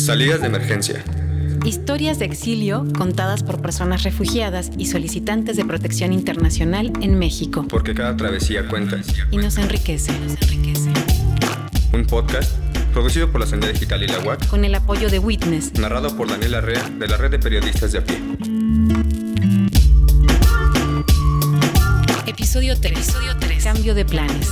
Salidas 0.00 0.40
de 0.40 0.46
emergencia. 0.46 1.04
Historias 1.66 2.18
de 2.18 2.24
exilio 2.24 2.86
contadas 2.96 3.42
por 3.42 3.60
personas 3.60 4.02
refugiadas 4.02 4.70
y 4.78 4.86
solicitantes 4.86 5.58
de 5.58 5.64
protección 5.66 6.14
internacional 6.14 6.90
en 7.02 7.18
México. 7.18 7.66
Porque 7.68 7.94
cada 7.94 8.16
travesía 8.16 8.66
cuenta. 8.66 8.98
Y 9.30 9.36
nos 9.36 9.58
enriquece. 9.58 10.10
Un 11.92 12.06
podcast 12.06 12.50
producido 12.94 13.30
por 13.30 13.42
la 13.42 13.46
Sendía 13.46 13.70
Digital 13.72 14.02
y 14.02 14.06
la 14.06 14.20
UAC. 14.20 14.46
Con 14.48 14.64
el 14.64 14.74
apoyo 14.74 15.10
de 15.10 15.18
Witness. 15.18 15.74
Narrado 15.74 16.16
por 16.16 16.28
Daniela 16.30 16.58
Arrea 16.58 16.88
de 16.88 17.06
la 17.06 17.18
Red 17.18 17.32
de 17.32 17.38
Periodistas 17.38 17.92
de 17.92 17.98
a 17.98 18.04
pie. 18.04 18.18
Episodio 22.26 22.80
3. 22.80 22.92
Episodio 22.92 23.36
3. 23.38 23.64
Cambio 23.64 23.94
de 23.94 24.06
planes. 24.06 24.48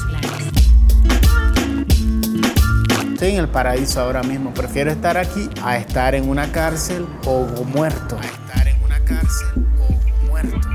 Estoy 3.19 3.33
en 3.33 3.41
el 3.41 3.49
paraíso 3.49 4.01
ahora 4.01 4.23
mismo. 4.23 4.55
Prefiero 4.55 4.93
estar 4.93 5.17
aquí 5.19 5.51
a 5.65 5.77
estar 5.77 6.15
en 6.15 6.29
una 6.29 6.53
cárcel 6.53 7.05
o 7.27 7.47
muerto. 7.65 8.17
A 8.17 8.25
estar 8.25 8.69
en 8.69 8.81
una 8.81 9.05
cárcel 9.05 9.67
o 9.81 10.27
muerto. 10.29 10.69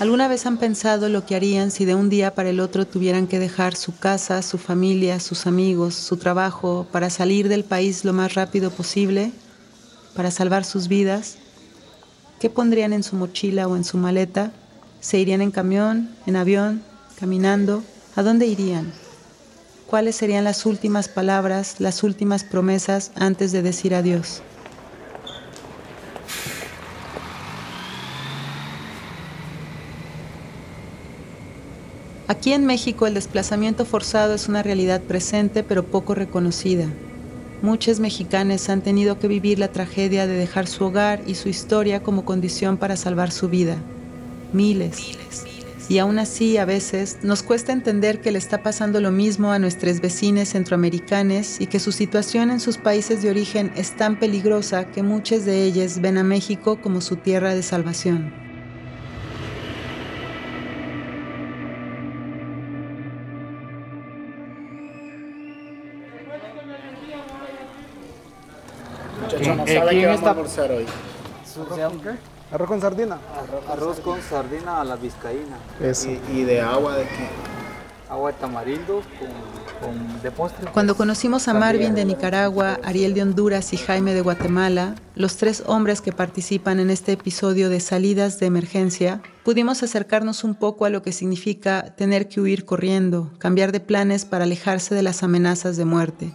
¿Alguna 0.00 0.28
vez 0.28 0.44
han 0.44 0.58
pensado 0.58 1.08
lo 1.08 1.24
que 1.24 1.34
harían 1.34 1.70
si 1.70 1.86
de 1.86 1.94
un 1.94 2.10
día 2.10 2.34
para 2.34 2.50
el 2.50 2.60
otro 2.60 2.86
tuvieran 2.86 3.26
que 3.26 3.38
dejar 3.38 3.74
su 3.74 3.96
casa, 3.96 4.42
su 4.42 4.58
familia, 4.58 5.18
sus 5.18 5.46
amigos, 5.46 5.94
su 5.94 6.18
trabajo 6.18 6.86
para 6.92 7.08
salir 7.08 7.48
del 7.48 7.64
país 7.64 8.04
lo 8.04 8.12
más 8.12 8.34
rápido 8.34 8.70
posible, 8.70 9.32
para 10.14 10.30
salvar 10.30 10.66
sus 10.66 10.88
vidas? 10.88 11.38
¿Qué 12.38 12.50
pondrían 12.50 12.92
en 12.92 13.02
su 13.02 13.16
mochila 13.16 13.66
o 13.66 13.76
en 13.76 13.84
su 13.84 13.96
maleta? 13.96 14.52
¿Se 15.00 15.18
irían 15.18 15.40
en 15.40 15.50
camión, 15.50 16.10
en 16.26 16.36
avión, 16.36 16.82
caminando? 17.18 17.82
¿A 18.16 18.22
dónde 18.22 18.46
irían? 18.46 18.92
¿Cuáles 19.86 20.14
serían 20.14 20.44
las 20.44 20.66
últimas 20.66 21.08
palabras, 21.08 21.76
las 21.78 22.02
últimas 22.02 22.44
promesas 22.44 23.10
antes 23.14 23.50
de 23.50 23.62
decir 23.62 23.94
adiós? 23.94 24.42
Aquí 32.28 32.52
en 32.52 32.66
México 32.66 33.06
el 33.06 33.14
desplazamiento 33.14 33.86
forzado 33.86 34.34
es 34.34 34.48
una 34.48 34.62
realidad 34.62 35.00
presente 35.00 35.62
pero 35.62 35.86
poco 35.86 36.14
reconocida. 36.14 36.86
Muchos 37.62 38.00
mexicanos 38.00 38.68
han 38.68 38.82
tenido 38.82 39.18
que 39.18 39.28
vivir 39.28 39.58
la 39.58 39.68
tragedia 39.68 40.26
de 40.26 40.34
dejar 40.34 40.66
su 40.66 40.84
hogar 40.84 41.22
y 41.26 41.36
su 41.36 41.48
historia 41.48 42.02
como 42.02 42.26
condición 42.26 42.76
para 42.76 42.96
salvar 42.96 43.32
su 43.32 43.48
vida 43.48 43.78
miles. 44.52 45.18
Y 45.90 45.98
aún 45.98 46.20
así, 46.20 46.56
a 46.56 46.64
veces, 46.64 47.18
nos 47.22 47.42
cuesta 47.42 47.72
entender 47.72 48.20
que 48.20 48.30
le 48.30 48.38
está 48.38 48.62
pasando 48.62 49.00
lo 49.00 49.10
mismo 49.10 49.50
a 49.50 49.58
nuestros 49.58 50.00
vecinos 50.00 50.50
centroamericanos 50.50 51.60
y 51.60 51.66
que 51.66 51.80
su 51.80 51.90
situación 51.90 52.52
en 52.52 52.60
sus 52.60 52.78
países 52.78 53.22
de 53.22 53.30
origen 53.30 53.72
es 53.74 53.96
tan 53.96 54.16
peligrosa 54.16 54.84
que 54.92 55.02
muchos 55.02 55.44
de 55.44 55.64
ellos 55.64 56.00
ven 56.00 56.18
a 56.18 56.22
México 56.22 56.80
como 56.80 57.00
su 57.00 57.16
tierra 57.16 57.56
de 57.56 57.64
salvación. 57.64 58.32
Muchachos, 69.22 69.56
no 69.56 69.66
sabe 69.66 69.90
qué 69.90 70.06
vamos 70.06 70.22
a 70.22 70.30
almorzar 70.30 70.70
hoy. 70.70 70.86
Arroz 72.52 72.68
con 72.68 72.80
sardina. 72.80 73.18
Arroz 73.68 74.00
con 74.00 74.20
sardina 74.22 74.80
a 74.80 74.84
la 74.84 74.96
vizcaína. 74.96 75.56
Eso. 75.80 76.08
¿Y, 76.10 76.20
y 76.40 76.42
de 76.44 76.60
agua 76.60 76.96
de 76.96 77.04
qué? 77.04 77.28
Agua 78.08 78.32
de 78.32 78.38
tamarindo 78.38 79.02
con, 79.20 79.88
con- 79.88 80.20
de 80.22 80.30
postre. 80.32 80.68
Cuando 80.72 80.96
conocimos 80.96 81.46
a 81.46 81.54
Marvin 81.54 81.94
de 81.94 82.04
Nicaragua, 82.04 82.80
Ariel 82.82 83.14
de 83.14 83.22
Honduras 83.22 83.72
y 83.72 83.76
Jaime 83.76 84.14
de 84.14 84.20
Guatemala, 84.20 84.96
los 85.14 85.36
tres 85.36 85.62
hombres 85.66 86.00
que 86.00 86.10
participan 86.12 86.80
en 86.80 86.90
este 86.90 87.12
episodio 87.12 87.68
de 87.70 87.78
Salidas 87.78 88.40
de 88.40 88.46
Emergencia, 88.46 89.22
pudimos 89.44 89.84
acercarnos 89.84 90.42
un 90.42 90.56
poco 90.56 90.84
a 90.86 90.90
lo 90.90 91.02
que 91.02 91.12
significa 91.12 91.94
tener 91.96 92.28
que 92.28 92.40
huir 92.40 92.64
corriendo, 92.64 93.30
cambiar 93.38 93.70
de 93.70 93.78
planes 93.80 94.24
para 94.24 94.42
alejarse 94.44 94.94
de 94.96 95.02
las 95.04 95.22
amenazas 95.22 95.76
de 95.76 95.84
muerte. 95.84 96.32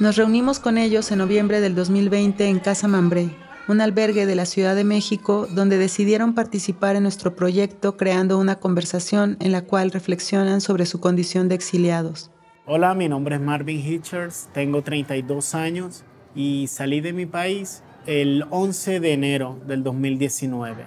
Nos 0.00 0.16
reunimos 0.16 0.58
con 0.58 0.76
ellos 0.76 1.12
en 1.12 1.18
noviembre 1.18 1.60
del 1.60 1.76
2020 1.76 2.48
en 2.48 2.58
Casa 2.58 2.88
Mambré, 2.88 3.30
un 3.68 3.80
albergue 3.80 4.26
de 4.26 4.34
la 4.34 4.44
Ciudad 4.44 4.74
de 4.74 4.82
México 4.82 5.46
donde 5.48 5.78
decidieron 5.78 6.34
participar 6.34 6.96
en 6.96 7.04
nuestro 7.04 7.36
proyecto 7.36 7.96
creando 7.96 8.36
una 8.38 8.56
conversación 8.56 9.36
en 9.38 9.52
la 9.52 9.62
cual 9.62 9.92
reflexionan 9.92 10.60
sobre 10.60 10.86
su 10.86 10.98
condición 10.98 11.48
de 11.48 11.54
exiliados. 11.54 12.32
Hola, 12.66 12.92
mi 12.96 13.08
nombre 13.08 13.36
es 13.36 13.40
Marvin 13.40 13.78
Hitchers, 13.78 14.48
tengo 14.52 14.82
32 14.82 15.54
años 15.54 16.02
y 16.34 16.66
salí 16.66 17.00
de 17.00 17.12
mi 17.12 17.26
país 17.26 17.84
el 18.04 18.46
11 18.50 18.98
de 18.98 19.12
enero 19.12 19.60
del 19.64 19.84
2019. 19.84 20.86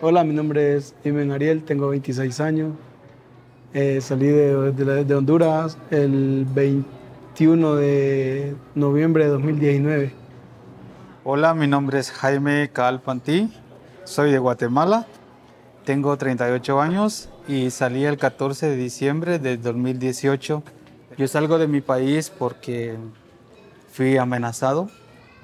Hola, 0.00 0.22
mi 0.22 0.32
nombre 0.32 0.76
es 0.76 0.94
Imen 1.04 1.32
Ariel, 1.32 1.64
tengo 1.64 1.88
26 1.88 2.38
años. 2.38 2.72
Eh, 3.72 4.00
salí 4.00 4.28
de, 4.28 4.70
de 4.70 5.04
de 5.04 5.14
Honduras 5.16 5.76
el 5.90 6.46
21 7.38 7.74
de 7.74 8.54
noviembre 8.76 9.24
de 9.24 9.30
2019. 9.30 10.12
Hola, 11.24 11.52
mi 11.52 11.66
nombre 11.66 11.98
es 11.98 12.12
Jaime 12.12 12.70
Calpantí. 12.72 13.52
Soy 14.04 14.30
de 14.30 14.38
Guatemala. 14.38 15.04
Tengo 15.84 16.16
38 16.16 16.80
años 16.80 17.28
y 17.48 17.70
salí 17.70 18.04
el 18.04 18.18
14 18.18 18.68
de 18.68 18.76
diciembre 18.76 19.40
de 19.40 19.56
2018. 19.56 20.62
Yo 21.18 21.26
salgo 21.26 21.58
de 21.58 21.66
mi 21.66 21.80
país 21.80 22.30
porque 22.30 22.94
fui 23.90 24.16
amenazado. 24.16 24.88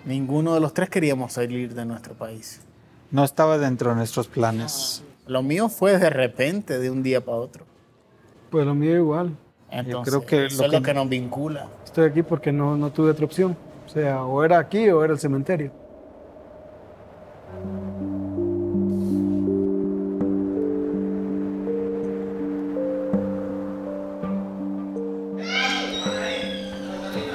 Ninguno 0.05 0.55
de 0.55 0.61
los 0.61 0.73
tres 0.73 0.91
queríamos 0.91 1.33
salir 1.33 1.75
de 1.75 1.85
nuestro 1.87 2.15
país. 2.15 2.61
No 3.11 3.25
estaba 3.25 3.59
dentro 3.59 3.91
de 3.91 3.97
nuestros 3.97 4.29
planes. 4.29 5.03
Lo 5.27 5.43
mío 5.43 5.69
fue 5.69 5.99
de 5.99 6.09
repente, 6.11 6.79
de 6.79 6.89
un 6.89 7.03
día 7.03 7.21
para 7.25 7.39
otro. 7.39 7.65
Pues 8.49 8.65
lo 8.65 8.77
mío 8.77 8.95
igual. 8.95 9.37
Entonces, 9.73 10.13
creo 10.13 10.27
que 10.27 10.47
eso 10.47 10.63
lo 10.63 10.67
es 10.67 10.73
lo 10.73 10.79
que- 10.81 10.85
que 10.87 10.95
nos 10.95 11.09
vincula. 11.09 11.69
Estoy 11.91 12.05
aquí 12.05 12.23
porque 12.23 12.53
no, 12.53 12.77
no 12.77 12.91
tuve 12.91 13.11
otra 13.11 13.25
opción. 13.25 13.57
O 13.85 13.89
sea, 13.89 14.25
o 14.25 14.45
era 14.45 14.61
aquí 14.61 14.89
o 14.91 15.03
era 15.03 15.13
el 15.13 15.19
cementerio. 15.19 15.73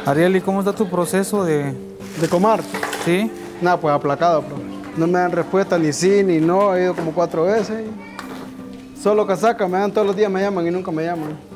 Ariel, 0.05 0.37
¿y 0.37 0.41
cómo 0.41 0.59
está 0.59 0.71
tu 0.71 0.87
proceso 0.87 1.43
de... 1.43 1.73
De 2.21 2.29
Comar. 2.29 2.61
Sí? 3.03 3.29
Nada, 3.61 3.77
pues 3.77 3.93
aplacado, 3.93 4.41
bro. 4.41 4.55
No 4.95 5.05
me 5.05 5.19
dan 5.19 5.33
respuesta 5.33 5.77
ni 5.77 5.91
sí 5.91 6.23
ni 6.23 6.39
no. 6.39 6.73
He 6.77 6.83
ido 6.83 6.95
como 6.95 7.11
cuatro 7.11 7.43
veces. 7.43 7.83
Solo 8.97 9.27
casaca, 9.27 9.67
me 9.67 9.79
dan 9.79 9.91
todos 9.91 10.07
los 10.07 10.15
días, 10.15 10.31
me 10.31 10.39
llaman 10.39 10.65
y 10.65 10.71
nunca 10.71 10.91
me 10.91 11.03
llaman. 11.03 11.54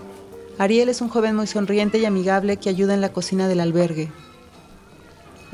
Ariel 0.60 0.90
es 0.90 1.00
un 1.00 1.08
joven 1.08 1.38
muy 1.38 1.48
sonriente 1.48 2.00
y 2.00 2.06
amigable 2.06 2.58
que 2.58 2.68
ayuda 2.68 2.94
en 2.94 3.00
la 3.00 3.14
cocina 3.14 3.48
del 3.48 3.62
albergue. 3.62 4.12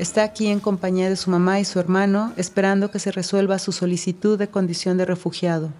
Está 0.00 0.24
aquí 0.24 0.48
en 0.48 0.58
compañía 0.58 1.08
de 1.08 1.14
su 1.14 1.30
mamá 1.30 1.60
y 1.60 1.64
su 1.64 1.78
hermano, 1.78 2.32
esperando 2.36 2.90
que 2.90 2.98
se 2.98 3.12
resuelva 3.12 3.60
su 3.60 3.70
solicitud 3.70 4.36
de 4.36 4.48
condición 4.48 4.98
de 4.98 5.04
refugiado. 5.04 5.70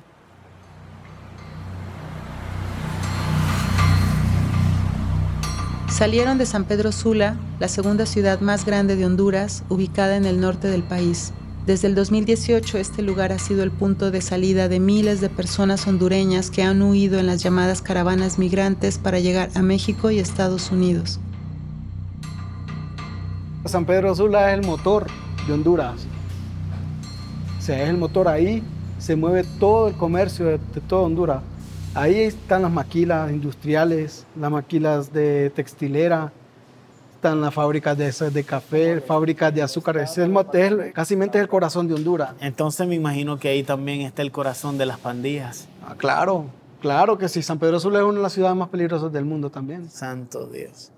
Salieron 5.91 6.39
de 6.39 6.47
San 6.47 6.63
Pedro 6.63 6.93
Sula, 6.93 7.37
la 7.59 7.67
segunda 7.67 8.07
ciudad 8.07 8.39
más 8.39 8.65
grande 8.65 8.95
de 8.95 9.07
Honduras, 9.07 9.65
ubicada 9.69 10.17
en 10.17 10.25
el 10.25 10.41
norte 10.41 10.69
del 10.69 10.85
país. 10.85 11.33
Desde 11.67 11.89
el 11.89 11.97
2018 11.97 12.79
este 12.79 13.03
lugar 13.03 13.33
ha 13.33 13.41
sido 13.41 13.65
el 13.65 13.73
punto 13.73 14.13
de 14.13 14.21
salida 14.21 14.69
de 14.69 14.79
miles 14.79 15.21
de 15.21 15.29
personas 15.29 15.85
hondureñas 15.89 16.49
que 16.49 16.63
han 16.63 16.81
huido 16.81 17.19
en 17.19 17.27
las 17.27 17.43
llamadas 17.43 17.83
caravanas 17.83 18.39
migrantes 18.39 18.99
para 18.99 19.19
llegar 19.19 19.51
a 19.57 19.63
México 19.63 20.13
y 20.13 20.21
Estados 20.21 20.71
Unidos. 20.71 21.19
San 23.65 23.85
Pedro 23.85 24.15
Sula 24.15 24.53
es 24.53 24.61
el 24.61 24.65
motor 24.65 25.09
de 25.45 25.53
Honduras. 25.55 26.07
O 27.59 27.63
es 27.63 27.69
el 27.69 27.97
motor 27.97 28.29
ahí, 28.29 28.63
se 29.01 29.17
mueve 29.17 29.43
todo 29.59 29.89
el 29.89 29.97
comercio 29.97 30.47
de, 30.47 30.59
todo 30.87 31.03
Honduras. 31.03 31.43
Ahí 31.95 32.21
están 32.21 32.63
las 32.63 32.71
maquilas 32.71 33.33
industriales, 33.33 34.25
las 34.39 34.53
maquilas 34.53 35.13
de 35.13 35.51
textilera, 35.51 36.31
están 37.27 37.41
las 37.41 37.55
fábricas 37.55 37.99
de, 37.99 38.31
de 38.31 38.45
café, 38.45 39.01
fábricas 39.01 39.53
de 39.53 39.61
azúcar. 39.61 39.97
Es 39.97 40.17
el, 40.17 40.33
es 40.53 40.93
casi 40.95 41.15
es 41.15 41.35
el 41.35 41.49
corazón 41.49 41.89
de 41.89 41.95
Honduras. 41.95 42.31
Entonces 42.41 42.87
me 42.87 42.95
imagino 42.95 43.37
que 43.37 43.49
ahí 43.49 43.65
también 43.65 44.03
está 44.03 44.23
el 44.23 44.31
corazón 44.31 44.79
de 44.79 44.87
las 44.87 45.01
pandillas. 45.01 45.67
Ah, 45.85 45.97
claro, 45.97 46.47
claro 46.81 47.19
que 47.19 47.29
sí. 47.29 47.43
San 47.43 47.59
Pedro 47.59 47.81
Sula 47.81 47.99
es 47.99 48.05
una 48.05 48.19
de 48.19 48.23
las 48.23 48.33
ciudades 48.33 48.57
más 48.57 48.69
peligrosas 48.69 49.13
del 49.13 49.25
mundo 49.25 49.51
también. 49.51 49.91
Santo 49.91 50.47
Dios. 50.47 50.93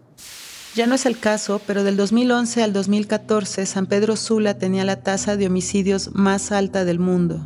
Ya 0.75 0.87
no 0.87 0.95
es 0.95 1.07
el 1.07 1.19
caso, 1.19 1.63
pero 1.67 1.83
del 1.83 1.97
2011 1.97 2.63
al 2.63 2.75
2014 2.75 3.65
San 3.65 3.87
Pedro 3.87 4.15
Sula 4.15 4.59
tenía 4.59 4.85
la 4.85 5.01
tasa 5.03 5.37
de 5.37 5.47
homicidios 5.47 6.15
más 6.15 6.53
alta 6.53 6.85
del 6.85 6.99
mundo. 6.99 7.41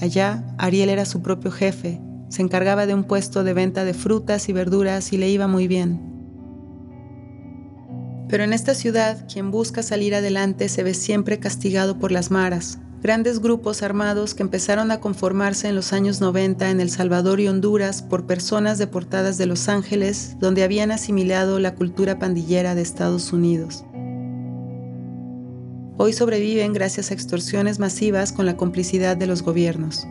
Allá, 0.00 0.44
Ariel 0.56 0.88
era 0.88 1.04
su 1.04 1.20
propio 1.20 1.50
jefe, 1.50 2.00
se 2.28 2.42
encargaba 2.42 2.86
de 2.86 2.94
un 2.94 3.02
puesto 3.02 3.42
de 3.42 3.54
venta 3.54 3.84
de 3.84 3.92
frutas 3.92 4.48
y 4.48 4.52
verduras 4.52 5.12
y 5.12 5.18
le 5.18 5.28
iba 5.30 5.48
muy 5.48 5.66
bien. 5.66 6.11
Pero 8.32 8.44
en 8.44 8.54
esta 8.54 8.74
ciudad, 8.74 9.26
quien 9.30 9.50
busca 9.50 9.82
salir 9.82 10.14
adelante 10.14 10.70
se 10.70 10.82
ve 10.82 10.94
siempre 10.94 11.38
castigado 11.38 11.98
por 11.98 12.12
las 12.12 12.30
maras, 12.30 12.78
grandes 13.02 13.40
grupos 13.40 13.82
armados 13.82 14.32
que 14.32 14.42
empezaron 14.42 14.90
a 14.90 15.00
conformarse 15.00 15.68
en 15.68 15.74
los 15.74 15.92
años 15.92 16.22
90 16.22 16.70
en 16.70 16.80
El 16.80 16.88
Salvador 16.88 17.40
y 17.40 17.48
Honduras 17.48 18.00
por 18.00 18.24
personas 18.24 18.78
deportadas 18.78 19.36
de 19.36 19.44
Los 19.44 19.68
Ángeles, 19.68 20.36
donde 20.40 20.62
habían 20.62 20.92
asimilado 20.92 21.58
la 21.58 21.74
cultura 21.74 22.18
pandillera 22.18 22.74
de 22.74 22.80
Estados 22.80 23.34
Unidos. 23.34 23.84
Hoy 25.98 26.14
sobreviven 26.14 26.72
gracias 26.72 27.10
a 27.10 27.14
extorsiones 27.14 27.80
masivas 27.80 28.32
con 28.32 28.46
la 28.46 28.56
complicidad 28.56 29.14
de 29.14 29.26
los 29.26 29.42
gobiernos. 29.42 30.06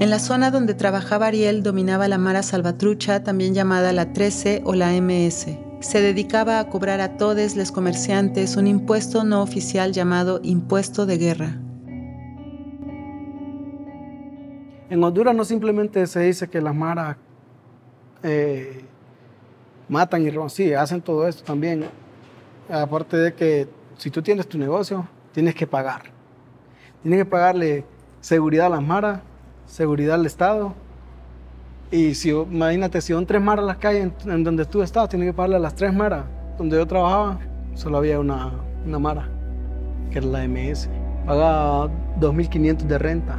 En 0.00 0.10
la 0.10 0.18
zona 0.18 0.50
donde 0.50 0.74
trabajaba 0.74 1.28
Ariel 1.28 1.62
dominaba 1.62 2.08
la 2.08 2.18
Mara 2.18 2.42
Salvatrucha, 2.42 3.22
también 3.22 3.54
llamada 3.54 3.92
la 3.92 4.12
13 4.12 4.62
o 4.64 4.74
la 4.74 5.00
MS 5.00 5.67
se 5.80 6.00
dedicaba 6.00 6.58
a 6.58 6.68
cobrar 6.68 7.00
a 7.00 7.16
todos 7.16 7.56
los 7.56 7.70
comerciantes 7.70 8.56
un 8.56 8.66
impuesto 8.66 9.24
no 9.24 9.42
oficial 9.42 9.92
llamado 9.92 10.40
impuesto 10.42 11.06
de 11.06 11.18
guerra. 11.18 11.58
En 14.90 15.04
Honduras 15.04 15.34
no 15.34 15.44
simplemente 15.44 16.06
se 16.06 16.20
dice 16.20 16.48
que 16.48 16.60
las 16.60 16.74
maras 16.74 17.16
eh, 18.22 18.84
matan 19.88 20.22
y 20.22 20.30
roban, 20.30 20.50
sí, 20.50 20.72
hacen 20.72 21.00
todo 21.00 21.28
esto 21.28 21.44
también. 21.44 21.84
Aparte 22.68 23.16
de 23.16 23.34
que 23.34 23.68
si 23.96 24.10
tú 24.10 24.22
tienes 24.22 24.48
tu 24.48 24.58
negocio, 24.58 25.06
tienes 25.32 25.54
que 25.54 25.66
pagar. 25.66 26.02
Tienes 27.02 27.20
que 27.20 27.26
pagarle 27.26 27.84
seguridad 28.20 28.66
a 28.66 28.70
las 28.70 28.82
maras, 28.82 29.20
seguridad 29.66 30.16
al 30.16 30.26
Estado, 30.26 30.74
y 31.90 32.14
si, 32.14 32.30
imagínate, 32.30 33.00
si 33.00 33.12
son 33.12 33.26
tres 33.26 33.40
maras 33.40 33.64
las 33.64 33.78
calles 33.78 34.10
en, 34.26 34.44
donde 34.44 34.64
tú 34.64 34.82
estabas, 34.82 35.08
tienes 35.08 35.28
que 35.28 35.32
pagarle 35.32 35.56
a 35.56 35.60
las 35.60 35.74
tres 35.74 35.92
maras. 35.92 36.24
Donde 36.58 36.76
yo 36.76 36.86
trabajaba, 36.86 37.38
solo 37.74 37.98
había 37.98 38.18
una, 38.20 38.52
una 38.84 38.98
mara, 38.98 39.28
que 40.10 40.18
era 40.18 40.26
la 40.26 40.46
MS. 40.46 40.88
Pagaba 41.26 41.88
2.500 42.20 42.78
de 42.78 42.98
renta 42.98 43.38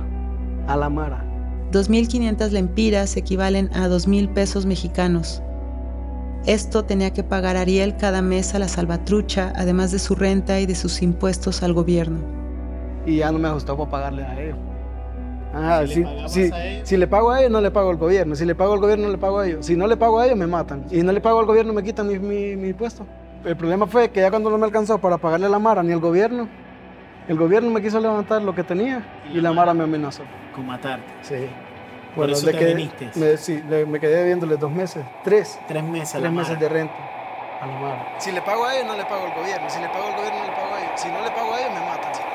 a 0.68 0.78
la 0.78 0.90
mara. 0.90 1.24
2.500 1.72 2.50
lempiras 2.50 3.16
equivalen 3.18 3.70
a 3.74 3.88
2.000 3.88 4.34
pesos 4.34 4.66
mexicanos. 4.66 5.44
Esto 6.46 6.86
tenía 6.86 7.12
que 7.12 7.24
pagar 7.24 7.58
Ariel 7.58 7.98
cada 7.98 8.22
mes 8.22 8.56
a 8.56 8.60
la 8.60 8.68
salvatrucha, 8.68 9.54
además 9.56 9.92
de 9.92 10.00
su 10.00 10.16
renta 10.16 10.60
y 10.60 10.66
de 10.66 10.76
sus 10.76 11.02
impuestos 11.02 11.62
al 11.62 11.74
gobierno. 11.74 12.20
Y 13.06 13.18
ya 13.18 13.32
no 13.32 13.40
me 13.40 13.50
ajustó 13.50 13.78
para 13.78 13.92
pagarle 13.92 14.24
a 14.24 14.42
ellos. 14.42 14.58
Ah, 15.54 15.84
si, 15.88 16.52
si, 16.84 16.98
le 16.98 17.08
pago 17.08 17.32
a 17.32 17.40
ellos, 17.40 17.52
no 17.52 17.62
le 17.62 17.72
pago 17.72 17.90
al 17.90 17.98
gobierno. 17.98 18.36
Si 18.36 18.46
le 18.46 18.56
pago 18.56 18.74
al 18.74 18.80
gobierno, 18.80 19.08
no 19.08 19.12
le 19.12 19.18
pago 19.18 19.40
a 19.40 19.48
ellos. 19.48 19.66
Si 19.66 19.76
no 19.76 19.88
le 19.88 19.98
pago 19.98 20.20
a 20.20 20.26
ellos, 20.26 20.38
me 20.38 20.48
matan. 20.48 20.86
Y 20.92 21.02
no 21.02 21.12
le 21.12 21.22
pago 21.22 21.40
al 21.40 21.46
gobierno, 21.46 21.74
me 21.74 21.84
quitan 21.84 22.08
mi, 22.08 22.20
mi, 22.20 22.56
mi 22.56 22.74
puesto. 22.74 23.06
El 23.44 23.56
problema 23.56 23.88
fue 23.88 24.10
que 24.10 24.20
ya 24.20 24.30
cuando 24.30 24.50
no 24.50 24.58
me 24.58 24.66
alcanzó 24.66 25.00
para 25.00 25.18
pagarle 25.18 25.48
la 25.50 25.60
Mara 25.60 25.82
ni 25.82 25.94
al 25.94 26.00
gobierno, 26.00 26.48
el 27.28 27.38
gobierno 27.38 27.70
me 27.70 27.82
quiso 27.82 28.00
levantar 28.00 28.42
lo 28.42 28.54
que 28.54 28.64
tenía 28.64 29.06
y, 29.32 29.40
la 29.40 29.54
Mara 29.54 29.74
me 29.74 29.84
amenazó. 29.84 30.24
Con 30.54 30.66
matarte. 30.66 31.08
Sí. 31.22 31.48
Por 32.16 32.30
eso 32.30 32.46
te 32.46 32.66
viniste. 32.66 33.12
Me, 33.16 33.38
sí, 33.38 33.62
me 33.88 34.00
quedé 34.00 34.18
debiéndole 34.18 34.58
dos 34.58 34.72
meses, 34.72 35.06
tres. 35.24 35.60
Tres 35.68 35.84
meses. 35.84 36.20
Tres 36.20 36.32
meses 36.32 36.60
de 36.60 36.68
renta 36.68 36.96
a 37.62 37.68
la 37.68 37.80
Mara. 37.80 38.16
Si 38.18 38.32
le 38.32 38.42
pago 38.42 38.66
a 38.66 38.76
ellos, 38.76 38.88
no 38.88 38.98
le 38.98 39.06
pago 39.06 39.26
al 39.26 39.34
gobierno. 39.36 39.70
Si 39.70 39.80
le 39.80 39.88
pago 39.88 40.08
al 40.08 40.16
gobierno, 40.16 40.40
no 40.40 40.46
le 40.46 40.52
pago 40.52 40.76
a 40.76 40.80
ellos. 40.82 41.02
Si 41.02 41.08
no 41.08 41.22
le 41.22 41.32
pago 41.32 41.54
a 41.54 41.60
ellos, 41.60 41.72
me 41.74 41.80
matan. 41.80 42.29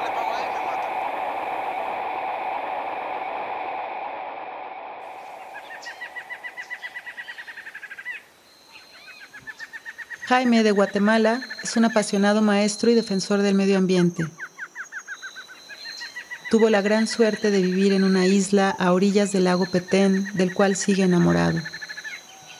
Jaime 10.26 10.62
de 10.62 10.70
Guatemala 10.70 11.42
es 11.62 11.76
un 11.76 11.84
apasionado 11.84 12.40
maestro 12.40 12.90
y 12.90 12.94
defensor 12.94 13.42
del 13.42 13.54
medio 13.54 13.76
ambiente. 13.76 14.26
Tuvo 16.50 16.70
la 16.70 16.80
gran 16.80 17.06
suerte 17.06 17.50
de 17.50 17.60
vivir 17.60 17.92
en 17.92 18.04
una 18.04 18.26
isla 18.26 18.70
a 18.70 18.92
orillas 18.94 19.32
del 19.32 19.44
lago 19.44 19.66
Petén, 19.66 20.26
del 20.32 20.54
cual 20.54 20.76
sigue 20.76 21.02
enamorado. 21.02 21.60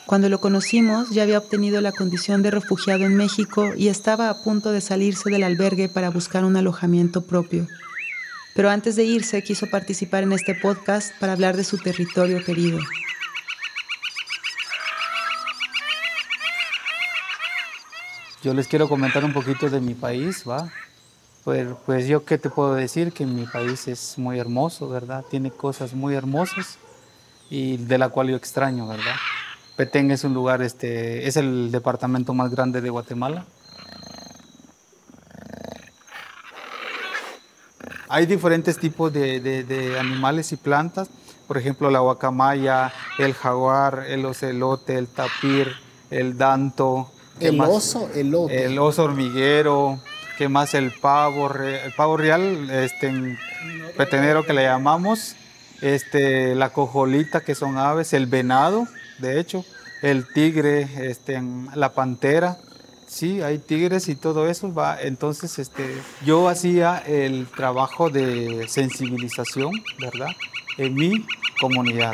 Cuando 0.05 0.29
lo 0.29 0.41
conocimos 0.41 1.09
ya 1.09 1.23
había 1.23 1.39
obtenido 1.39 1.81
la 1.81 1.93
condición 1.93 2.43
de 2.43 2.51
refugiado 2.51 3.05
en 3.05 3.17
México 3.17 3.73
y 3.75 3.89
estaba 3.89 4.29
a 4.29 4.43
punto 4.43 4.71
de 4.71 4.83
salirse 4.83 5.31
del 5.31 5.45
albergue 5.45 5.89
para 5.89 6.11
buscar 6.11 6.45
un 6.45 6.59
alojamiento 6.59 7.23
propio. 7.23 7.67
Pero 8.55 8.69
antes 8.69 8.95
de 8.95 9.05
irse 9.05 9.43
quiso 9.43 9.71
participar 9.71 10.23
en 10.23 10.33
este 10.33 10.55
podcast 10.55 11.15
para 11.19 11.33
hablar 11.33 11.57
de 11.57 11.65
su 11.65 11.79
territorio 11.79 12.45
querido. 12.45 12.79
Yo 18.44 18.52
les 18.52 18.69
quiero 18.69 18.91
comentar 18.91 19.25
un 19.25 19.32
poquito 19.32 19.70
de 19.70 19.81
mi 19.81 19.94
país, 19.94 20.44
¿va? 20.46 20.69
Pues, 21.44 21.67
pues 21.87 22.06
yo 22.06 22.26
qué 22.26 22.37
te 22.37 22.50
puedo 22.50 22.75
decir, 22.75 23.11
que 23.11 23.25
mi 23.25 23.46
país 23.46 23.88
es 23.88 24.19
muy 24.19 24.38
hermoso, 24.38 24.87
¿verdad? 24.87 25.25
Tiene 25.31 25.50
cosas 25.50 25.94
muy 25.94 26.14
hermosas 26.14 26.76
y 27.49 27.79
de 27.79 27.96
la 27.96 28.11
cual 28.11 28.29
yo 28.29 28.37
extraño, 28.37 28.87
¿verdad? 28.87 29.14
Petén 29.76 30.11
es 30.11 30.25
un 30.25 30.35
lugar, 30.35 30.61
este, 30.61 31.26
es 31.26 31.38
el 31.38 31.73
departamento 31.73 32.35
más 32.35 32.50
grande 32.50 32.82
de 32.82 32.91
Guatemala. 32.91 33.46
Hay 38.11 38.26
diferentes 38.26 38.79
tipos 38.79 39.11
de, 39.11 39.41
de 39.41 39.99
animales 39.99 40.52
y 40.52 40.58
plantas, 40.58 41.08
por 41.49 41.56
ejemplo 41.56 41.88
la 41.88 42.00
guacamaya, 42.00 42.93
el 43.19 43.32
jaguar, 43.32 44.05
el 44.06 44.26
ocelote, 44.26 44.99
el 44.99 45.08
tapir, 45.08 45.73
el 46.11 46.37
danto, 46.37 47.11
el 47.41 47.61
oso, 47.61 48.09
el 48.15 48.35
El 48.51 48.79
oso 48.79 49.05
hormiguero, 49.05 50.01
¿qué 50.39 50.49
más? 50.49 50.75
El 50.75 50.93
pavo, 50.93 51.53
el 51.55 51.93
pavo 51.93 52.17
real, 52.17 52.71
este, 52.71 53.39
petenero 53.97 54.45
que 54.45 54.53
le 54.53 54.65
llamamos, 54.65 55.37
este, 55.81 56.55
la 56.55 56.71
cojolita 56.71 57.41
que 57.41 57.55
son 57.55 57.77
aves, 57.79 58.13
el 58.13 58.27
venado, 58.27 58.87
de 59.19 59.41
hecho, 59.41 59.65
el 60.03 60.27
tigre, 60.33 60.89
este, 61.09 61.43
la 61.75 61.93
pantera, 61.93 62.59
sí, 63.07 63.43
hay 63.43 63.59
tigres 63.59 64.09
y 64.09 64.17
todo 64.17 64.49
eso, 64.49 64.73
va, 64.73 65.01
entonces, 65.01 65.59
este, 65.59 65.85
yo 66.25 66.49
hacía 66.49 66.99
el 66.99 67.47
trabajo 67.47 68.11
de 68.11 68.67
sensibilización, 68.69 69.73
¿verdad? 70.01 70.29
En 70.79 70.95
mi 70.95 71.27
comunidad. 71.61 72.13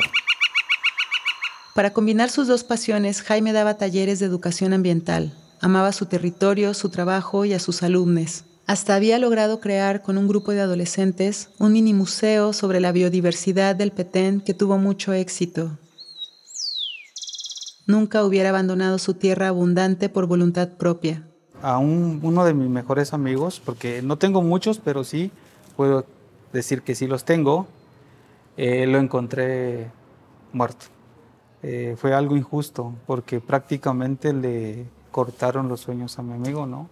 Para 1.73 1.93
combinar 1.93 2.29
sus 2.29 2.47
dos 2.47 2.65
pasiones, 2.65 3.21
Jaime 3.21 3.53
daba 3.53 3.75
talleres 3.75 4.19
de 4.19 4.25
educación 4.25 4.73
ambiental. 4.73 5.33
Amaba 5.61 5.93
su 5.93 6.05
territorio, 6.05 6.73
su 6.73 6.89
trabajo 6.89 7.45
y 7.45 7.53
a 7.53 7.59
sus 7.59 7.81
alumnos. 7.81 8.43
Hasta 8.67 8.95
había 8.95 9.19
logrado 9.19 9.61
crear 9.61 10.01
con 10.01 10.17
un 10.17 10.27
grupo 10.27 10.51
de 10.51 10.61
adolescentes 10.61 11.49
un 11.59 11.73
mini 11.73 11.93
museo 11.93 12.51
sobre 12.51 12.81
la 12.81 12.91
biodiversidad 12.91 13.75
del 13.75 13.91
Petén 13.91 14.41
que 14.41 14.53
tuvo 14.53 14.77
mucho 14.77 15.13
éxito. 15.13 15.77
Nunca 17.87 18.23
hubiera 18.25 18.49
abandonado 18.49 18.97
su 18.97 19.13
tierra 19.13 19.47
abundante 19.47 20.09
por 20.09 20.27
voluntad 20.27 20.69
propia. 20.77 21.25
A 21.61 21.77
uno 21.77 22.43
de 22.43 22.53
mis 22.53 22.69
mejores 22.69 23.13
amigos, 23.13 23.61
porque 23.63 24.01
no 24.01 24.17
tengo 24.17 24.41
muchos, 24.41 24.79
pero 24.79 25.03
sí 25.03 25.31
puedo 25.77 26.05
decir 26.51 26.81
que 26.81 26.95
sí 26.95 27.07
los 27.07 27.23
tengo, 27.23 27.67
eh, 28.57 28.87
lo 28.87 28.99
encontré 28.99 29.89
muerto. 30.53 30.87
Eh, 31.63 31.95
fue 31.97 32.13
algo 32.13 32.35
injusto 32.35 32.93
porque 33.05 33.39
prácticamente 33.39 34.33
le 34.33 34.85
cortaron 35.11 35.67
los 35.67 35.81
sueños 35.81 36.17
a 36.17 36.23
mi 36.23 36.33
amigo, 36.33 36.65
¿no? 36.65 36.89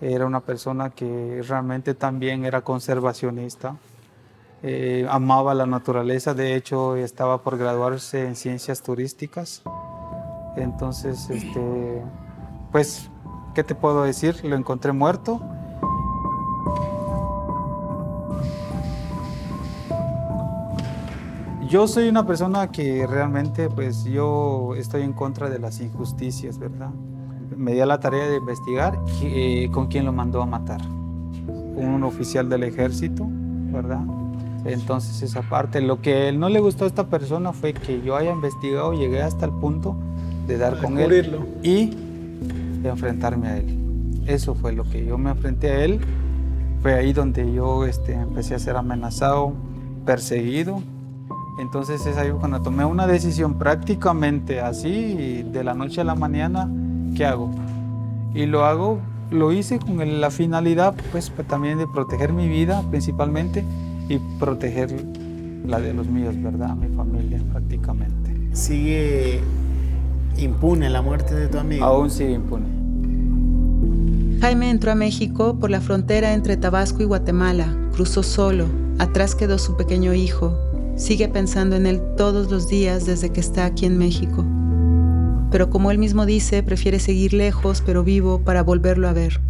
Era 0.00 0.26
una 0.26 0.40
persona 0.40 0.90
que 0.90 1.42
realmente 1.46 1.94
también 1.94 2.44
era 2.44 2.62
conservacionista, 2.62 3.76
eh, 4.62 5.06
amaba 5.08 5.54
la 5.54 5.66
naturaleza, 5.66 6.34
de 6.34 6.54
hecho 6.54 6.96
estaba 6.96 7.42
por 7.42 7.56
graduarse 7.56 8.26
en 8.26 8.36
ciencias 8.36 8.82
turísticas. 8.82 9.62
Entonces, 10.56 11.30
este, 11.30 12.02
pues, 12.72 13.10
¿qué 13.54 13.62
te 13.62 13.74
puedo 13.74 14.02
decir? 14.02 14.44
Lo 14.44 14.56
encontré 14.56 14.92
muerto 14.92 15.40
Yo 21.68 21.88
soy 21.88 22.08
una 22.08 22.24
persona 22.24 22.70
que 22.70 23.06
realmente, 23.08 23.68
pues 23.68 24.04
yo 24.04 24.74
estoy 24.76 25.02
en 25.02 25.12
contra 25.12 25.50
de 25.50 25.58
las 25.58 25.80
injusticias, 25.80 26.58
¿verdad? 26.60 26.90
Me 27.56 27.72
di 27.72 27.80
a 27.80 27.86
la 27.86 27.98
tarea 27.98 28.28
de 28.28 28.36
investigar 28.36 28.96
eh, 29.22 29.68
con 29.72 29.88
quién 29.88 30.04
lo 30.04 30.12
mandó 30.12 30.42
a 30.42 30.46
matar. 30.46 30.80
Un 30.86 32.04
oficial 32.04 32.48
del 32.48 32.62
ejército, 32.62 33.26
¿verdad? 33.28 34.00
Entonces 34.64 35.22
esa 35.22 35.42
parte, 35.42 35.80
lo 35.80 36.00
que 36.00 36.30
no 36.32 36.48
le 36.48 36.60
gustó 36.60 36.84
a 36.84 36.86
esta 36.86 37.08
persona 37.08 37.52
fue 37.52 37.72
que 37.74 38.00
yo 38.00 38.16
haya 38.16 38.30
investigado, 38.30 38.92
llegué 38.92 39.22
hasta 39.22 39.46
el 39.46 39.52
punto 39.52 39.96
de 40.46 40.58
dar 40.58 40.80
con 40.80 40.98
él 40.98 41.40
y 41.64 41.90
de 42.80 42.88
enfrentarme 42.88 43.48
a 43.48 43.56
él. 43.56 44.22
Eso 44.26 44.54
fue 44.54 44.72
lo 44.72 44.84
que 44.84 45.04
yo 45.04 45.18
me 45.18 45.30
enfrenté 45.30 45.70
a 45.70 45.84
él 45.84 46.00
Fue 46.82 46.94
ahí 46.94 47.12
donde 47.12 47.52
yo 47.52 47.86
este, 47.86 48.12
empecé 48.12 48.54
a 48.54 48.58
ser 48.58 48.76
amenazado, 48.76 49.52
perseguido. 50.04 50.82
Entonces 51.58 52.04
es 52.04 52.16
ahí 52.18 52.30
cuando 52.30 52.60
tomé 52.60 52.84
una 52.84 53.06
decisión 53.06 53.54
prácticamente 53.54 54.60
así, 54.60 55.42
de 55.42 55.64
la 55.64 55.72
noche 55.74 56.02
a 56.02 56.04
la 56.04 56.14
mañana, 56.14 56.70
¿qué 57.16 57.24
hago? 57.24 57.50
Y 58.34 58.44
lo 58.44 58.66
hago, 58.66 58.98
lo 59.30 59.52
hice 59.52 59.78
con 59.78 60.20
la 60.20 60.30
finalidad 60.30 60.94
pues 61.12 61.32
también 61.48 61.78
de 61.78 61.86
proteger 61.86 62.32
mi 62.32 62.46
vida 62.48 62.82
principalmente 62.90 63.64
y 64.08 64.18
proteger 64.38 64.94
la 65.66 65.80
de 65.80 65.94
los 65.94 66.06
míos, 66.06 66.34
¿verdad? 66.42 66.76
Mi 66.76 66.94
familia 66.94 67.40
prácticamente. 67.50 68.36
¿Sigue 68.52 69.40
impune 70.36 70.90
la 70.90 71.00
muerte 71.00 71.34
de 71.34 71.48
tu 71.48 71.58
amigo? 71.58 71.84
Aún 71.84 72.10
sigue 72.10 72.32
impune. 72.32 72.66
Jaime 74.40 74.68
entró 74.68 74.92
a 74.92 74.94
México 74.94 75.58
por 75.58 75.70
la 75.70 75.80
frontera 75.80 76.34
entre 76.34 76.58
Tabasco 76.58 77.02
y 77.02 77.06
Guatemala. 77.06 77.74
Cruzó 77.94 78.22
solo. 78.22 78.66
Atrás 78.98 79.34
quedó 79.34 79.56
su 79.56 79.76
pequeño 79.76 80.12
hijo. 80.12 80.54
Sigue 80.96 81.28
pensando 81.28 81.76
en 81.76 81.84
él 81.84 82.00
todos 82.16 82.50
los 82.50 82.68
días 82.68 83.04
desde 83.04 83.30
que 83.30 83.40
está 83.40 83.66
aquí 83.66 83.84
en 83.84 83.98
México. 83.98 84.46
Pero 85.50 85.68
como 85.68 85.90
él 85.90 85.98
mismo 85.98 86.24
dice, 86.24 86.62
prefiere 86.62 86.98
seguir 86.98 87.34
lejos 87.34 87.82
pero 87.84 88.02
vivo 88.02 88.40
para 88.40 88.62
volverlo 88.62 89.06
a 89.06 89.12
ver. 89.12 89.40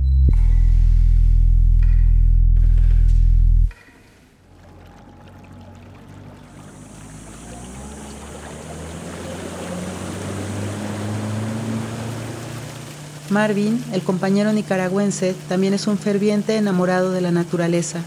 Marvin, 13.30 13.82
el 13.92 14.02
compañero 14.02 14.52
nicaragüense, 14.52 15.34
también 15.48 15.74
es 15.74 15.86
un 15.86 15.98
ferviente 15.98 16.56
enamorado 16.56 17.12
de 17.12 17.20
la 17.20 17.30
naturaleza. 17.30 18.00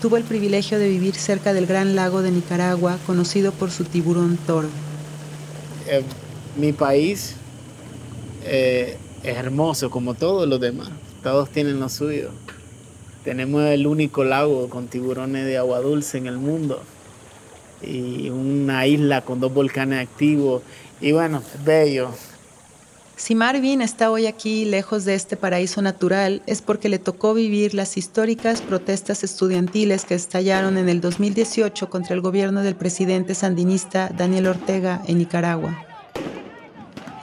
Tuvo 0.00 0.16
el 0.16 0.24
privilegio 0.24 0.78
de 0.78 0.88
vivir 0.88 1.14
cerca 1.16 1.52
del 1.52 1.66
gran 1.66 1.96
lago 1.96 2.22
de 2.22 2.30
Nicaragua, 2.30 2.98
conocido 3.04 3.50
por 3.52 3.70
su 3.70 3.84
tiburón 3.84 4.38
toro. 4.46 4.68
Eh, 5.88 6.02
mi 6.56 6.72
país 6.72 7.34
eh, 8.44 8.96
es 9.24 9.36
hermoso 9.36 9.90
como 9.90 10.14
todos 10.14 10.48
los 10.48 10.60
demás. 10.60 10.90
Todos 11.22 11.50
tienen 11.50 11.80
lo 11.80 11.88
suyo. 11.88 12.30
Tenemos 13.24 13.64
el 13.64 13.86
único 13.86 14.22
lago 14.22 14.68
con 14.70 14.86
tiburones 14.86 15.44
de 15.44 15.58
agua 15.58 15.80
dulce 15.80 16.18
en 16.18 16.28
el 16.28 16.38
mundo 16.38 16.80
y 17.82 18.30
una 18.30 18.86
isla 18.86 19.22
con 19.22 19.40
dos 19.40 19.52
volcanes 19.52 20.06
activos. 20.06 20.62
Y 21.00 21.12
bueno, 21.12 21.42
bello. 21.64 22.10
Si 23.18 23.34
Marvin 23.34 23.82
está 23.82 24.12
hoy 24.12 24.26
aquí 24.26 24.64
lejos 24.64 25.04
de 25.04 25.16
este 25.16 25.36
paraíso 25.36 25.82
natural 25.82 26.40
es 26.46 26.62
porque 26.62 26.88
le 26.88 27.00
tocó 27.00 27.34
vivir 27.34 27.74
las 27.74 27.96
históricas 27.96 28.62
protestas 28.62 29.24
estudiantiles 29.24 30.04
que 30.04 30.14
estallaron 30.14 30.78
en 30.78 30.88
el 30.88 31.00
2018 31.00 31.90
contra 31.90 32.14
el 32.14 32.20
gobierno 32.20 32.62
del 32.62 32.76
presidente 32.76 33.34
sandinista 33.34 34.08
Daniel 34.16 34.46
Ortega 34.46 35.02
en 35.08 35.18
Nicaragua. 35.18 35.84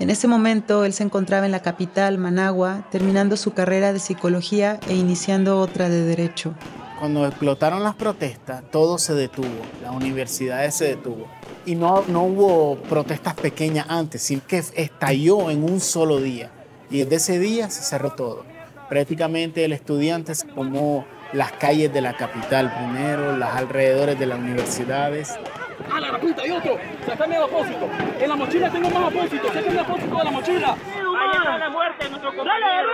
En 0.02 0.10
ese 0.10 0.28
momento 0.28 0.84
él 0.84 0.92
se 0.92 1.04
encontraba 1.04 1.46
en 1.46 1.54
la 1.54 1.62
capital, 1.62 2.18
Managua, 2.18 2.86
terminando 2.92 3.38
su 3.38 3.54
carrera 3.54 3.94
de 3.94 4.00
psicología 4.00 4.82
e 4.90 4.96
iniciando 4.96 5.62
otra 5.62 5.88
de 5.88 6.04
derecho. 6.04 6.54
Cuando 7.00 7.25
explotaron 7.25 7.84
las 7.84 7.96
protestas, 7.96 8.64
todo 8.70 8.98
se 8.98 9.14
detuvo, 9.14 9.48
las 9.82 9.96
universidades 9.96 10.75
se 10.75 10.88
detuvo. 10.88 11.25
Y 11.65 11.75
no, 11.75 12.03
no 12.07 12.24
hubo 12.24 12.75
protestas 12.77 13.34
pequeñas 13.34 13.88
antes, 13.89 14.22
sino 14.22 14.41
que 14.48 14.57
estalló 14.57 15.50
en 15.50 15.63
un 15.63 15.79
solo 15.79 16.19
día. 16.19 16.51
Y 16.89 17.00
desde 17.00 17.15
ese 17.15 17.39
día 17.39 17.69
se 17.69 17.84
cerró 17.84 18.12
todo. 18.12 18.45
Prácticamente 18.89 19.65
el 19.65 19.74
estudiante 19.74 20.36
se 20.36 20.48
tomó 20.48 21.05
las 21.34 21.51
calles 21.53 21.91
de 21.91 22.01
la 22.01 22.15
capital 22.15 22.72
primero, 22.75 23.36
las 23.36 23.55
alrededores 23.55 24.19
de 24.19 24.25
las 24.27 24.38
universidades, 24.38 25.38
¡A 25.91 26.00
la 26.00 26.19
puta! 26.19 26.45
¡Y 26.48 26.51
otro! 26.51 26.77
¡Sácame 27.05 27.36
el 27.36 27.43
apósito! 27.43 27.89
En 28.19 28.29
la 28.29 28.36
mochila 28.36 28.72
tengo 28.72 28.89
más 28.89 29.13
apósitos. 29.13 29.48
¡Sácame 29.53 29.74
el 29.74 29.79
apósito 29.79 30.17
de 30.17 30.24
la 30.24 30.31
mochila! 30.31 30.74
¡Ahí 30.74 31.38
está 31.38 31.57
la 31.57 31.69
muerte 31.69 32.10
nuestro 32.10 32.36
compañero! 32.36 32.89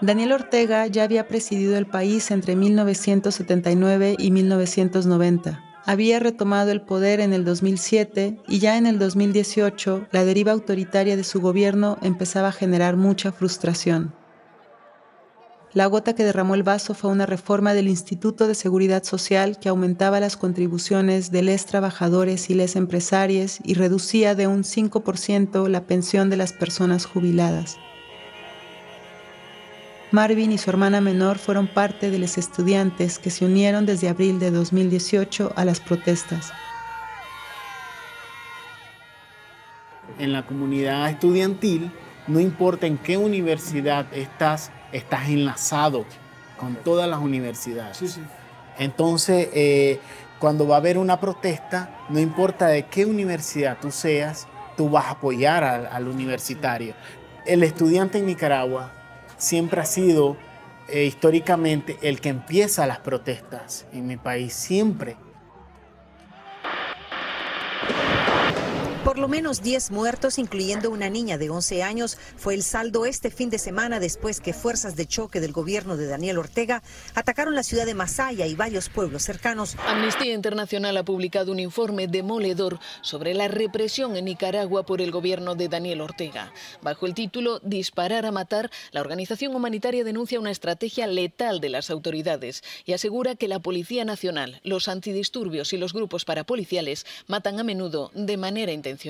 Daniel 0.00 0.32
Ortega 0.32 0.86
ya 0.86 1.04
había 1.04 1.26
presidido 1.26 1.78
el 1.78 1.86
país 1.86 2.30
entre 2.30 2.54
1979 2.54 4.16
y 4.18 4.30
1990. 4.30 5.65
Había 5.88 6.18
retomado 6.18 6.72
el 6.72 6.80
poder 6.80 7.20
en 7.20 7.32
el 7.32 7.44
2007 7.44 8.40
y 8.48 8.58
ya 8.58 8.76
en 8.76 8.86
el 8.86 8.98
2018 8.98 10.08
la 10.10 10.24
deriva 10.24 10.50
autoritaria 10.50 11.16
de 11.16 11.22
su 11.22 11.40
gobierno 11.40 11.96
empezaba 12.02 12.48
a 12.48 12.52
generar 12.52 12.96
mucha 12.96 13.30
frustración. 13.30 14.12
La 15.72 15.86
gota 15.86 16.16
que 16.16 16.24
derramó 16.24 16.56
el 16.56 16.64
vaso 16.64 16.92
fue 16.92 17.12
una 17.12 17.24
reforma 17.24 17.72
del 17.72 17.86
Instituto 17.86 18.48
de 18.48 18.56
Seguridad 18.56 19.04
Social 19.04 19.60
que 19.60 19.68
aumentaba 19.68 20.18
las 20.18 20.36
contribuciones 20.36 21.30
de 21.30 21.42
les 21.42 21.66
trabajadores 21.66 22.50
y 22.50 22.54
les 22.54 22.74
empresarios 22.74 23.60
y 23.62 23.74
reducía 23.74 24.34
de 24.34 24.48
un 24.48 24.64
5% 24.64 25.68
la 25.68 25.86
pensión 25.86 26.30
de 26.30 26.36
las 26.36 26.52
personas 26.52 27.04
jubiladas. 27.04 27.76
Marvin 30.12 30.52
y 30.52 30.58
su 30.58 30.70
hermana 30.70 31.00
menor 31.00 31.38
fueron 31.38 31.66
parte 31.66 32.10
de 32.10 32.18
los 32.18 32.38
estudiantes 32.38 33.18
que 33.18 33.30
se 33.30 33.44
unieron 33.44 33.86
desde 33.86 34.08
abril 34.08 34.38
de 34.38 34.50
2018 34.50 35.52
a 35.56 35.64
las 35.64 35.80
protestas. 35.80 36.52
En 40.18 40.32
la 40.32 40.46
comunidad 40.46 41.10
estudiantil, 41.10 41.90
no 42.28 42.40
importa 42.40 42.86
en 42.86 42.98
qué 42.98 43.16
universidad 43.16 44.06
estás, 44.14 44.70
estás 44.92 45.28
enlazado 45.28 46.06
con 46.56 46.76
todas 46.76 47.08
las 47.08 47.20
universidades. 47.20 48.18
Entonces, 48.78 49.48
eh, 49.52 50.00
cuando 50.38 50.68
va 50.68 50.76
a 50.76 50.78
haber 50.78 50.98
una 50.98 51.18
protesta, 51.18 51.90
no 52.08 52.20
importa 52.20 52.68
de 52.68 52.86
qué 52.86 53.06
universidad 53.06 53.78
tú 53.80 53.90
seas, 53.90 54.46
tú 54.76 54.88
vas 54.90 55.06
a 55.06 55.10
apoyar 55.12 55.64
al, 55.64 56.08
universitario. 56.08 56.94
El 57.44 57.62
estudiante 57.62 58.18
en 58.18 58.26
Nicaragua 58.26 58.92
siempre 59.36 59.80
ha 59.80 59.84
sido 59.84 60.36
eh, 60.88 61.04
históricamente 61.04 61.98
el 62.02 62.20
que 62.20 62.28
empieza 62.28 62.86
las 62.86 62.98
protestas 62.98 63.86
en 63.92 64.06
mi 64.06 64.16
país, 64.16 64.52
siempre. 64.54 65.16
Por 69.16 69.22
lo 69.22 69.28
menos 69.28 69.62
10 69.62 69.92
muertos, 69.92 70.38
incluyendo 70.38 70.90
una 70.90 71.08
niña 71.08 71.38
de 71.38 71.48
11 71.48 71.82
años, 71.82 72.18
fue 72.36 72.52
el 72.52 72.62
saldo 72.62 73.06
este 73.06 73.30
fin 73.30 73.48
de 73.48 73.58
semana 73.58 73.98
después 73.98 74.42
que 74.42 74.52
fuerzas 74.52 74.94
de 74.94 75.06
choque 75.06 75.40
del 75.40 75.52
gobierno 75.52 75.96
de 75.96 76.06
Daniel 76.06 76.36
Ortega 76.36 76.82
atacaron 77.14 77.54
la 77.54 77.62
ciudad 77.62 77.86
de 77.86 77.94
Masaya 77.94 78.46
y 78.46 78.54
varios 78.54 78.90
pueblos 78.90 79.22
cercanos. 79.22 79.74
Amnistía 79.86 80.34
Internacional 80.34 80.98
ha 80.98 81.02
publicado 81.02 81.50
un 81.50 81.60
informe 81.60 82.08
demoledor 82.08 82.78
sobre 83.00 83.32
la 83.32 83.48
represión 83.48 84.18
en 84.18 84.26
Nicaragua 84.26 84.84
por 84.84 85.00
el 85.00 85.12
gobierno 85.12 85.54
de 85.54 85.68
Daniel 85.68 86.02
Ortega. 86.02 86.52
Bajo 86.82 87.06
el 87.06 87.14
título 87.14 87.60
Disparar 87.60 88.26
a 88.26 88.32
matar, 88.32 88.70
la 88.90 89.00
organización 89.00 89.56
humanitaria 89.56 90.04
denuncia 90.04 90.38
una 90.38 90.50
estrategia 90.50 91.06
letal 91.06 91.60
de 91.60 91.70
las 91.70 91.88
autoridades 91.88 92.62
y 92.84 92.92
asegura 92.92 93.34
que 93.34 93.48
la 93.48 93.60
Policía 93.60 94.04
Nacional, 94.04 94.60
los 94.62 94.88
antidisturbios 94.88 95.72
y 95.72 95.78
los 95.78 95.94
grupos 95.94 96.26
parapoliciales 96.26 97.06
matan 97.28 97.58
a 97.58 97.64
menudo 97.64 98.10
de 98.12 98.36
manera 98.36 98.72
intencional. 98.72 99.05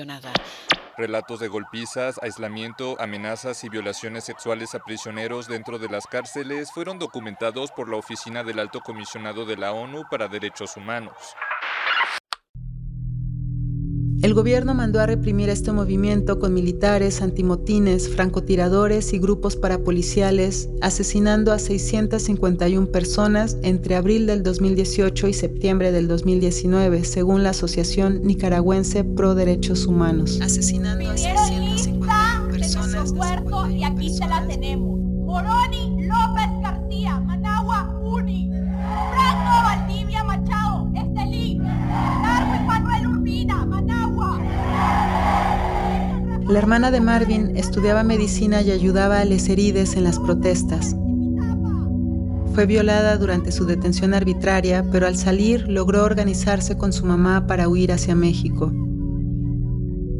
Relatos 0.97 1.39
de 1.39 1.47
golpizas, 1.47 2.19
aislamiento, 2.23 2.99
amenazas 2.99 3.63
y 3.63 3.69
violaciones 3.69 4.23
sexuales 4.23 4.73
a 4.73 4.79
prisioneros 4.79 5.47
dentro 5.47 5.77
de 5.77 5.89
las 5.89 6.07
cárceles 6.07 6.71
fueron 6.71 6.97
documentados 6.97 7.71
por 7.71 7.87
la 7.87 7.97
Oficina 7.97 8.43
del 8.43 8.59
Alto 8.59 8.81
Comisionado 8.81 9.45
de 9.45 9.57
la 9.57 9.73
ONU 9.73 10.05
para 10.09 10.27
Derechos 10.27 10.75
Humanos. 10.75 11.13
El 14.23 14.33
gobierno 14.33 14.73
mandó 14.73 14.99
a 14.99 15.05
reprimir 15.05 15.47
este 15.49 15.71
movimiento 15.71 16.39
con 16.39 16.51
militares, 16.51 17.21
antimotines, 17.21 18.09
francotiradores 18.09 19.13
y 19.13 19.19
grupos 19.19 19.55
parapoliciales, 19.55 20.69
asesinando 20.81 21.51
a 21.51 21.59
651 21.59 22.87
personas 22.87 23.57
entre 23.61 23.95
abril 23.95 24.25
del 24.25 24.41
2018 24.41 25.27
y 25.27 25.33
septiembre 25.33 25.91
del 25.91 26.07
2019, 26.07 27.03
según 27.03 27.43
la 27.43 27.51
Asociación 27.51 28.23
Nicaragüense 28.23 29.03
Pro 29.03 29.35
Derechos 29.35 29.85
Humanos. 29.85 30.39
Asesinando 30.41 31.11
a 31.11 31.17
651 31.17 32.47
personas. 32.51 33.13
y 33.69 33.83
aquí 33.83 34.09
se 34.09 34.27
la 34.27 34.47
tenemos. 34.47 34.99
Moroni 34.99 36.07
López 36.07 36.49
García, 36.63 37.19
Managua 37.19 37.95
Uni. 38.01 38.49
Franco 39.11 39.46
La 46.49 46.59
hermana 46.59 46.91
de 46.91 47.01
Marvin 47.01 47.57
estudiaba 47.57 48.03
medicina 48.03 48.61
y 48.61 48.71
ayudaba 48.71 49.19
a 49.19 49.25
les 49.25 49.49
herides 49.49 49.97
en 49.97 50.05
las 50.05 50.17
protestas. 50.17 50.95
Fue 52.53 52.65
violada 52.65 53.17
durante 53.17 53.51
su 53.51 53.65
detención 53.65 54.13
arbitraria, 54.13 54.85
pero 54.89 55.07
al 55.07 55.17
salir 55.17 55.67
logró 55.67 56.05
organizarse 56.05 56.77
con 56.77 56.93
su 56.93 57.05
mamá 57.05 57.47
para 57.47 57.67
huir 57.67 57.91
hacia 57.91 58.15
México. 58.15 58.71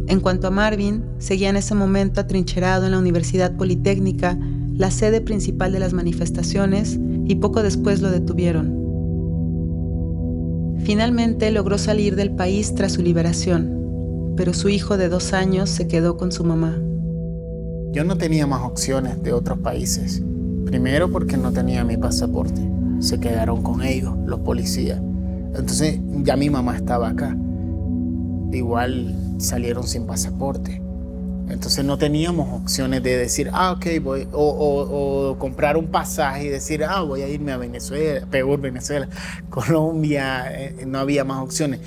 En 0.08 0.20
cuanto 0.20 0.48
a 0.48 0.52
Marvin, 0.52 1.06
seguía 1.18 1.48
en 1.50 1.56
ese 1.56 1.76
momento 1.76 2.20
atrincherado 2.20 2.86
en 2.86 2.92
la 2.92 3.00
Universidad 3.00 3.56
Politécnica, 3.56 4.38
la 4.74 4.92
sede 4.92 5.22
principal 5.22 5.72
de 5.72 5.80
las 5.80 5.94
manifestaciones, 5.94 7.00
y 7.26 7.36
poco 7.36 7.64
después 7.64 8.02
lo 8.02 8.12
detuvieron. 8.12 8.76
Finalmente 10.84 11.52
logró 11.52 11.78
salir 11.78 12.18
del 12.18 12.32
país 12.32 12.76
tras 12.76 12.92
su 12.92 13.02
liberación, 13.02 13.77
pero 14.38 14.54
su 14.54 14.70
hijo 14.70 14.98
de 14.98 15.10
dos 15.10 15.34
años 15.34 15.70
se 15.70 15.88
quedó 15.88 16.16
con 16.16 16.32
su 16.32 16.44
mamá. 16.44 16.78
Yo 17.92 18.04
no 18.04 18.18
tenía 18.18 18.46
más 18.46 18.62
opciones 18.62 19.22
de 19.24 19.34
otros 19.34 19.58
países. 19.60 20.22
Primero 20.66 21.12
porque 21.12 21.36
no 21.36 21.52
tenía 21.52 21.84
mi 21.84 21.98
pasaporte. 21.98 22.62
Se 23.00 23.20
quedaron 23.20 23.64
con 23.64 23.82
ellos, 23.82 24.14
los 24.26 24.40
policías. 24.42 25.00
Entonces 25.56 26.00
ya 26.24 26.38
mi 26.38 26.50
mamá 26.50 26.76
estaba 26.76 27.10
acá. 27.10 27.36
Igual 28.52 29.16
salieron 29.40 29.88
sin 29.88 30.06
pasaporte. 30.06 30.82
Entonces 31.50 31.84
no 31.86 31.98
teníamos 31.98 32.62
opciones 32.62 33.02
de 33.02 33.16
decir, 33.16 33.50
ah, 33.54 33.72
ok, 33.72 33.86
voy, 34.04 34.28
o, 34.34 35.36
comprar 35.40 35.78
un 35.78 35.88
pasaje 35.88 36.46
y 36.46 36.50
decir, 36.50 36.84
ah, 36.84 37.02
voy 37.02 37.22
a 37.22 37.30
irme 37.30 37.54
a 37.54 37.58
Venezuela, 37.58 38.28
peor 38.30 38.60
Venezuela, 38.60 39.08
Colombia, 39.50 40.46
eh, 40.52 40.86
no 40.86 41.00
había 41.00 41.24
más 41.24 41.42
opciones. 41.42 41.80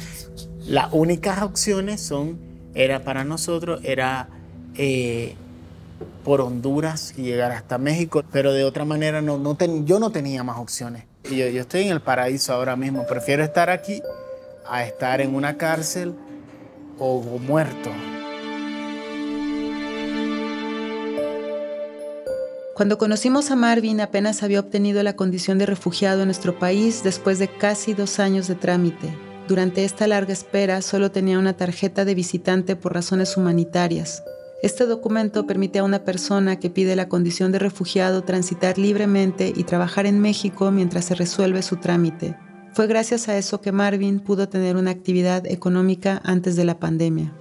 Las 0.70 0.92
únicas 0.92 1.42
opciones 1.42 2.00
son, 2.00 2.38
era 2.76 3.00
para 3.00 3.24
nosotros, 3.24 3.80
era 3.82 4.28
eh, 4.76 5.34
por 6.24 6.40
Honduras 6.40 7.12
y 7.16 7.22
llegar 7.22 7.50
hasta 7.50 7.76
México, 7.76 8.22
pero 8.30 8.52
de 8.52 8.62
otra 8.62 8.84
manera 8.84 9.20
no, 9.20 9.36
no 9.36 9.58
yo 9.84 9.98
no 9.98 10.12
tenía 10.12 10.44
más 10.44 10.58
opciones. 10.58 11.06
Yo, 11.24 11.48
yo 11.48 11.62
estoy 11.62 11.82
en 11.82 11.88
el 11.88 12.00
paraíso 12.00 12.52
ahora 12.52 12.76
mismo, 12.76 13.04
prefiero 13.04 13.42
estar 13.42 13.68
aquí 13.68 14.00
a 14.64 14.84
estar 14.84 15.20
en 15.20 15.34
una 15.34 15.56
cárcel 15.56 16.14
o 17.00 17.20
muerto. 17.40 17.90
Cuando 22.76 22.96
conocimos 22.96 23.50
a 23.50 23.56
Marvin 23.56 24.00
apenas 24.00 24.44
había 24.44 24.60
obtenido 24.60 25.02
la 25.02 25.16
condición 25.16 25.58
de 25.58 25.66
refugiado 25.66 26.20
en 26.20 26.28
nuestro 26.28 26.60
país 26.60 27.02
después 27.02 27.40
de 27.40 27.48
casi 27.48 27.92
dos 27.92 28.20
años 28.20 28.46
de 28.46 28.54
trámite. 28.54 29.29
Durante 29.50 29.84
esta 29.84 30.06
larga 30.06 30.32
espera 30.32 30.80
solo 30.80 31.10
tenía 31.10 31.36
una 31.36 31.54
tarjeta 31.54 32.04
de 32.04 32.14
visitante 32.14 32.76
por 32.76 32.94
razones 32.94 33.36
humanitarias. 33.36 34.22
Este 34.62 34.86
documento 34.86 35.44
permite 35.44 35.80
a 35.80 35.82
una 35.82 36.04
persona 36.04 36.60
que 36.60 36.70
pide 36.70 36.94
la 36.94 37.08
condición 37.08 37.50
de 37.50 37.58
refugiado 37.58 38.22
transitar 38.22 38.78
libremente 38.78 39.52
y 39.52 39.64
trabajar 39.64 40.06
en 40.06 40.20
México 40.20 40.70
mientras 40.70 41.06
se 41.06 41.16
resuelve 41.16 41.62
su 41.62 41.78
trámite. 41.78 42.36
Fue 42.74 42.86
gracias 42.86 43.28
a 43.28 43.36
eso 43.36 43.60
que 43.60 43.72
Marvin 43.72 44.20
pudo 44.20 44.48
tener 44.48 44.76
una 44.76 44.92
actividad 44.92 45.44
económica 45.48 46.20
antes 46.22 46.54
de 46.54 46.64
la 46.64 46.78
pandemia. 46.78 47.34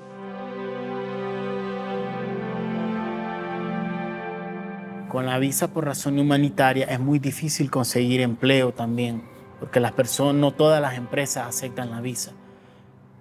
Con 5.10 5.28
la 5.28 5.38
visa 5.38 5.72
por 5.72 5.86
razón 5.86 6.18
humanitaria 6.18 6.86
es 6.86 7.00
muy 7.00 7.20
difícil 7.20 7.70
conseguir 7.70 8.22
empleo 8.22 8.74
también, 8.74 9.29
porque 9.60 9.80
las 9.80 9.92
personas, 9.92 10.36
no 10.36 10.52
todas 10.52 10.82
las 10.82 10.96
empresas 10.96 11.48
aceptan 11.48 11.92
la 11.92 12.02
visa. 12.02 12.32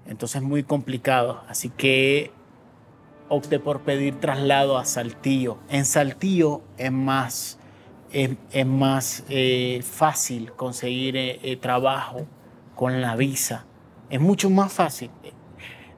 Entonces 0.06 0.40
es 0.40 0.48
muy 0.48 0.62
complicado. 0.62 1.42
Así 1.48 1.68
que 1.70 2.30
opté 3.28 3.58
por 3.58 3.82
pedir 3.82 4.20
traslado 4.20 4.78
a 4.78 4.84
Saltillo. 4.84 5.58
En 5.68 5.84
Saltillo 5.84 6.62
es 6.76 6.92
más, 6.92 7.58
es, 8.12 8.66
más 8.66 9.24
eh, 9.28 9.82
fácil 9.82 10.52
conseguir 10.52 11.16
eh, 11.16 11.40
eh, 11.42 11.56
trabajo 11.56 12.26
con 12.74 13.00
la 13.00 13.16
visa. 13.16 13.66
Es 14.08 14.20
mucho 14.20 14.48
más 14.48 14.72
fácil. 14.72 15.10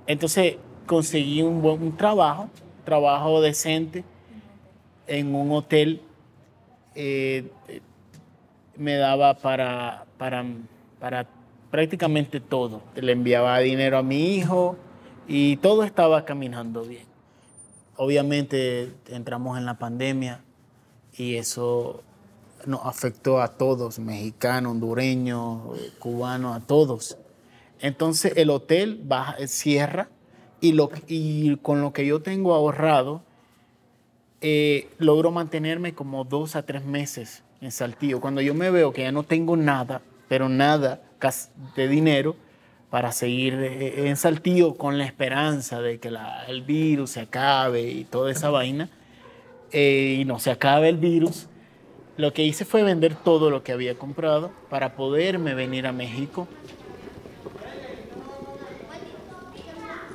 Entonces 0.07 0.57
conseguí 0.87 1.43
un 1.43 1.63
buen 1.63 1.97
trabajo, 1.97 2.49
trabajo 2.85 3.41
decente 3.41 4.05
en 5.07 5.35
un 5.35 5.53
hotel 5.53 6.03
me 8.81 8.97
daba 8.97 9.35
para, 9.35 10.07
para, 10.21 10.45
para 11.01 11.27
prácticamente 11.71 12.41
todo. 12.41 12.83
Le 12.95 13.13
enviaba 13.13 13.59
dinero 13.61 13.97
a 13.97 14.03
mi 14.03 14.35
hijo 14.35 14.77
y 15.27 15.57
todo 15.57 15.83
estaba 15.83 16.27
caminando 16.27 16.83
bien. 16.83 17.07
Obviamente 17.97 18.93
entramos 19.09 19.57
en 19.57 19.65
la 19.65 19.79
pandemia 19.79 20.43
y 21.17 21.37
eso 21.37 22.03
nos 22.67 22.85
afectó 22.85 23.41
a 23.41 23.49
todos, 23.49 23.99
mexicanos, 23.99 24.73
hondureños, 24.73 25.63
cubanos, 25.99 26.55
a 26.55 26.61
todos. 26.61 27.17
Entonces 27.81 28.35
el 28.37 28.51
hotel 28.51 29.01
baja, 29.03 29.37
cierra 29.47 30.11
y, 30.61 30.73
lo, 30.73 30.91
y 31.09 31.57
con 31.57 31.81
lo 31.81 31.95
que 31.95 32.05
yo 32.05 32.21
tengo 32.21 32.53
ahorrado, 32.53 33.23
eh, 34.43 34.91
logro 34.99 35.31
mantenerme 35.31 35.95
como 35.95 36.25
dos 36.25 36.57
a 36.57 36.63
tres 36.67 36.85
meses 36.85 37.43
en 37.63 37.73
Saltillo. 37.73 38.21
Cuando 38.21 38.43
yo 38.43 38.53
me 38.55 38.71
veo 38.71 38.93
que 38.93 39.03
ya 39.03 39.13
no 39.13 39.23
tengo 39.23 39.57
nada, 39.57 40.03
pero 40.31 40.49
nada 40.49 41.03
de 41.75 41.89
dinero 41.89 42.37
para 42.89 43.11
seguir 43.11 43.55
eh, 43.55 44.09
en 44.09 44.17
Saltillo 44.17 44.77
con 44.77 44.97
la 44.97 45.05
esperanza 45.05 45.83
de 45.83 45.99
que 45.99 46.09
el 46.47 46.63
virus 46.63 47.11
se 47.11 47.21
acabe 47.21 47.83
y 47.91 48.05
toda 48.05 48.31
esa 48.31 48.49
vaina, 48.49 48.89
eh, 49.73 50.19
y 50.21 50.25
no 50.25 50.39
se 50.39 50.53
acabe 50.53 50.89
el 50.89 50.99
virus, 50.99 51.49
lo 52.17 52.33
que 52.33 52.45
hice 52.45 52.65
fue 52.65 52.85
vender 52.85 53.17
todo 53.17 53.51
lo 53.51 53.65
que 53.65 53.73
había 53.73 53.97
comprado 53.97 54.53
para 54.69 54.95
poderme 54.95 55.55
venir 55.55 55.89
a 55.89 55.93
México 55.93 56.47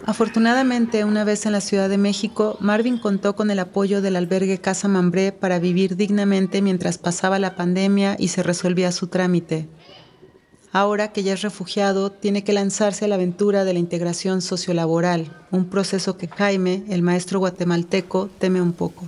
Afortunadamente, 0.07 1.03
una 1.03 1.23
vez 1.23 1.47
en 1.47 1.51
la 1.51 1.61
Ciudad 1.61 1.89
de 1.89 1.97
México, 1.97 2.57
Marvin 2.59 2.99
contó 2.99 3.35
con 3.35 3.49
el 3.49 3.57
apoyo 3.57 4.03
del 4.03 4.15
albergue 4.15 4.59
Casa 4.59 4.87
Mambré 4.87 5.31
para 5.31 5.57
vivir 5.57 5.95
dignamente 5.95 6.61
mientras 6.61 6.99
pasaba 6.99 7.39
la 7.39 7.55
pandemia 7.55 8.15
y 8.19 8.27
se 8.27 8.43
resolvía 8.43 8.91
su 8.91 9.07
trámite. 9.07 9.67
Ahora 10.75 11.13
que 11.13 11.23
ya 11.23 11.31
es 11.31 11.41
refugiado, 11.41 12.11
tiene 12.11 12.43
que 12.43 12.51
lanzarse 12.51 13.05
a 13.05 13.07
la 13.07 13.15
aventura 13.15 13.63
de 13.63 13.71
la 13.71 13.79
integración 13.79 14.41
sociolaboral, 14.41 15.31
un 15.49 15.69
proceso 15.69 16.17
que 16.17 16.27
Jaime, 16.27 16.83
el 16.89 17.01
maestro 17.01 17.39
guatemalteco, 17.39 18.29
teme 18.39 18.61
un 18.61 18.73
poco. 18.73 19.05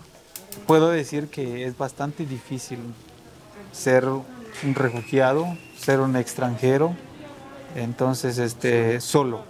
Puedo 0.65 0.89
decir 0.91 1.27
que 1.27 1.65
es 1.65 1.77
bastante 1.77 2.25
difícil 2.25 2.79
ser 3.73 4.05
un 4.05 4.75
refugiado, 4.75 5.45
ser 5.77 5.99
un 5.99 6.15
extranjero, 6.15 6.95
entonces 7.75 8.37
este, 8.37 9.01
solo 9.01 9.43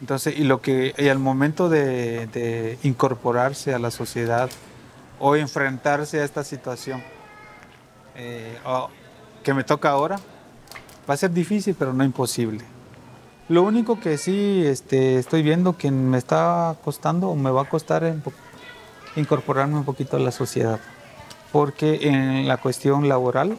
entonces, 0.00 0.38
y 0.38 0.44
lo 0.44 0.62
que 0.62 0.94
y 0.96 1.08
al 1.08 1.18
momento 1.18 1.68
de, 1.68 2.78
incorporarse 2.82 3.74
a 3.74 3.78
la 3.78 3.90
sociedad 3.90 4.48
o 5.18 5.36
enfrentarse 5.36 6.18
a 6.20 6.24
esta 6.24 6.44
situación 6.44 7.02
eh, 8.14 8.58
que 9.42 9.52
me 9.52 9.64
toca 9.64 9.90
ahora, 9.90 10.18
va 11.08 11.14
a 11.14 11.16
ser 11.16 11.32
difícil, 11.32 11.74
pero 11.78 11.92
no 11.92 12.04
imposible. 12.04 12.64
Lo 13.48 13.62
único 13.62 14.00
que 14.00 14.18
sí 14.18 14.64
este, 14.66 15.18
estoy 15.18 15.42
viendo 15.42 15.76
que 15.76 15.90
me 15.90 16.18
está 16.18 16.76
costando 16.84 17.28
o 17.28 17.36
me 17.36 17.50
va 17.50 17.62
a 17.62 17.68
costar 17.68 18.16
incorporarme 19.14 19.76
un 19.76 19.84
poquito 19.84 20.16
a 20.16 20.20
la 20.20 20.32
sociedad, 20.32 20.80
porque 21.52 22.08
en 22.08 22.48
la 22.48 22.56
cuestión 22.56 23.08
laboral, 23.08 23.56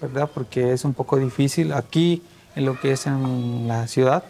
¿verdad? 0.00 0.30
Porque 0.32 0.72
es 0.72 0.84
un 0.84 0.94
poco 0.94 1.18
difícil 1.18 1.72
aquí 1.72 2.22
en 2.54 2.64
lo 2.64 2.78
que 2.78 2.92
es 2.92 3.06
en 3.06 3.66
la 3.66 3.88
ciudad 3.88 4.24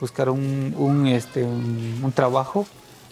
buscar 0.00 0.30
un, 0.30 0.74
un, 0.76 1.06
este, 1.06 1.42
un, 1.42 2.12
trabajo 2.14 2.66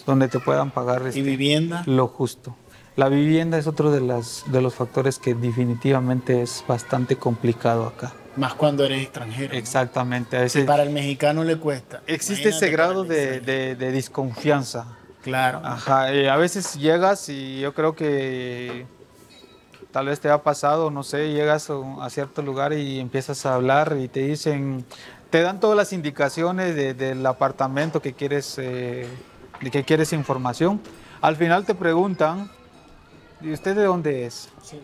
donde 0.05 0.27
te 0.27 0.39
puedan 0.39 0.71
pagar 0.71 1.01
¿Y 1.03 1.09
este, 1.09 1.21
vivienda? 1.21 1.83
lo 1.85 2.07
justo. 2.07 2.55
La 2.95 3.09
vivienda 3.09 3.57
es 3.57 3.67
otro 3.67 3.91
de, 3.91 4.01
las, 4.01 4.43
de 4.47 4.61
los 4.61 4.73
factores 4.73 5.19
que 5.19 5.35
definitivamente 5.35 6.41
es 6.41 6.63
bastante 6.67 7.15
complicado 7.15 7.85
acá. 7.85 8.13
Más 8.37 8.53
cuando 8.53 8.85
eres 8.85 9.01
extranjero. 9.01 9.53
Exactamente. 9.53 10.37
A 10.37 10.65
para 10.65 10.83
el 10.83 10.91
mexicano 10.91 11.43
le 11.43 11.57
cuesta. 11.57 12.01
Existe 12.05 12.49
ese 12.49 12.69
grado 12.69 13.03
de, 13.03 13.39
de, 13.41 13.75
de, 13.75 13.91
desconfianza. 13.91 14.85
Claro. 15.23 15.59
Ajá. 15.63 16.13
Eh, 16.13 16.29
a 16.29 16.37
veces 16.37 16.75
llegas 16.75 17.27
y 17.29 17.59
yo 17.59 17.73
creo 17.73 17.95
que 17.95 18.85
tal 19.91 20.05
vez 20.05 20.19
te 20.19 20.29
ha 20.29 20.43
pasado, 20.43 20.91
no 20.91 21.01
sé, 21.01 21.33
llegas 21.33 21.69
a 21.69 22.09
cierto 22.11 22.43
lugar 22.43 22.73
y 22.73 22.99
empiezas 22.99 23.45
a 23.47 23.55
hablar 23.55 23.97
y 23.99 24.07
te 24.07 24.19
dicen, 24.21 24.85
te 25.31 25.41
dan 25.41 25.59
todas 25.59 25.75
las 25.75 25.91
indicaciones 25.91 26.75
del 26.75 27.25
apartamento 27.25 28.01
que 28.01 28.13
quieres, 28.13 28.57
eh, 28.59 29.07
de 29.59 29.71
que 29.71 29.83
quieres 29.83 30.13
información. 30.13 30.79
Al 31.21 31.35
final 31.35 31.65
te 31.65 31.73
preguntan, 31.73 32.51
¿y 33.41 33.51
usted 33.51 33.75
de 33.75 33.85
dónde 33.85 34.27
es? 34.27 34.49
Sí. 34.61 34.79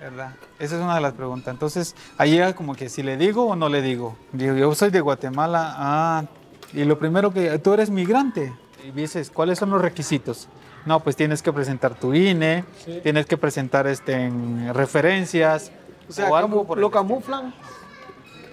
¿Verdad? 0.00 0.34
Esa 0.58 0.76
es 0.76 0.82
una 0.82 0.94
de 0.94 1.00
las 1.00 1.12
preguntas. 1.12 1.52
Entonces, 1.52 1.94
ahí 2.16 2.32
llega 2.32 2.54
como 2.54 2.74
que 2.74 2.88
si 2.88 3.02
le 3.02 3.16
digo 3.16 3.46
o 3.46 3.56
no 3.56 3.68
le 3.68 3.82
digo. 3.82 4.16
Digo, 4.32 4.54
yo 4.54 4.74
soy 4.74 4.90
de 4.90 5.00
Guatemala. 5.00 5.74
Ah, 5.76 6.24
y 6.72 6.84
lo 6.84 6.98
primero 6.98 7.32
que, 7.32 7.58
tú 7.58 7.74
eres 7.74 7.90
migrante. 7.90 8.52
Y 8.86 8.92
dices, 8.92 9.30
¿cuáles 9.30 9.58
son 9.58 9.70
los 9.70 9.82
requisitos? 9.82 10.48
No, 10.86 11.00
pues 11.00 11.16
tienes 11.16 11.42
que 11.42 11.52
presentar 11.52 11.94
tu 11.94 12.14
INE, 12.14 12.64
tienes 13.02 13.26
que 13.26 13.36
presentar 13.36 13.86
este, 13.86 14.30
referencias. 14.72 15.72
O 16.08 16.12
sea, 16.12 16.30
o 16.30 16.76
lo 16.76 16.90
camuflan 16.90 17.52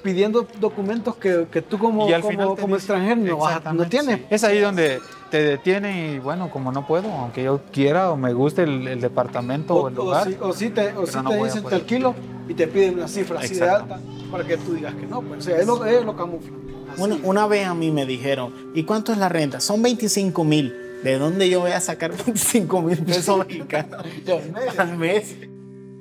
pidiendo 0.05 0.47
documentos 0.59 1.15
que, 1.15 1.47
que 1.51 1.63
tú 1.63 1.79
como, 1.79 2.07
como, 2.21 2.55
como, 2.55 2.75
extranjero 2.75 3.15
no, 3.63 3.73
no, 3.73 3.89
tienes. 3.89 4.21
Es 4.29 4.43
ahí 4.43 4.59
donde 4.59 5.01
te 5.29 5.43
detienen 5.43 6.15
y 6.15 6.19
bueno, 6.19 6.49
como 6.49 6.71
no 6.71 6.85
puedo, 6.85 7.11
aunque 7.11 7.43
yo 7.43 7.61
quiera 7.71 8.11
o 8.11 8.17
me 8.17 8.33
guste 8.33 8.63
el, 8.63 8.87
el 8.87 9.01
departamento 9.01 9.75
o, 9.75 9.87
el 9.87 9.95
lugar. 9.95 10.27
O 10.41 10.53
si, 10.53 10.69
te, 10.69 10.93
o 10.93 11.05
si 11.05 11.17
no 11.17 11.29
te 11.29 11.43
dicen 11.43 11.63
te 11.63 11.75
alquilo 11.75 12.15
y 12.47 12.53
te 12.53 12.67
piden 12.67 12.95
una 12.95 13.07
cifra 13.07 13.39
así 13.39 13.55
de 13.55 13.69
alta 13.69 13.99
para 14.31 14.43
que 14.45 14.57
tú 14.57 14.73
digas 14.73 14.93
que 14.95 15.05
no. 15.05 15.21
Pues, 15.21 15.39
o 15.39 15.41
sea, 15.41 15.61
ellos, 15.61 15.85
ellos 15.85 16.05
lo 16.05 16.15
camuflan. 16.15 16.65
Una, 16.97 17.17
una 17.23 17.47
vez 17.47 17.67
a 17.67 17.73
mí 17.73 17.91
me 17.91 18.05
dijeron, 18.05 18.53
¿y 18.73 18.83
cuánto 18.83 19.11
es 19.11 19.17
la 19.17 19.29
renta? 19.29 19.59
Son 19.59 19.81
25 19.81 20.43
mil. 20.43 20.73
¿De 21.03 21.19
dónde 21.19 21.49
yo 21.49 21.59
voy 21.59 21.71
a 21.71 21.79
sacar 21.79 22.11
25 22.25 22.81
mil 22.81 22.97
pesos 22.99 23.37
mexicanos 23.39 24.05
al 24.77 24.97
mes? 24.97 25.35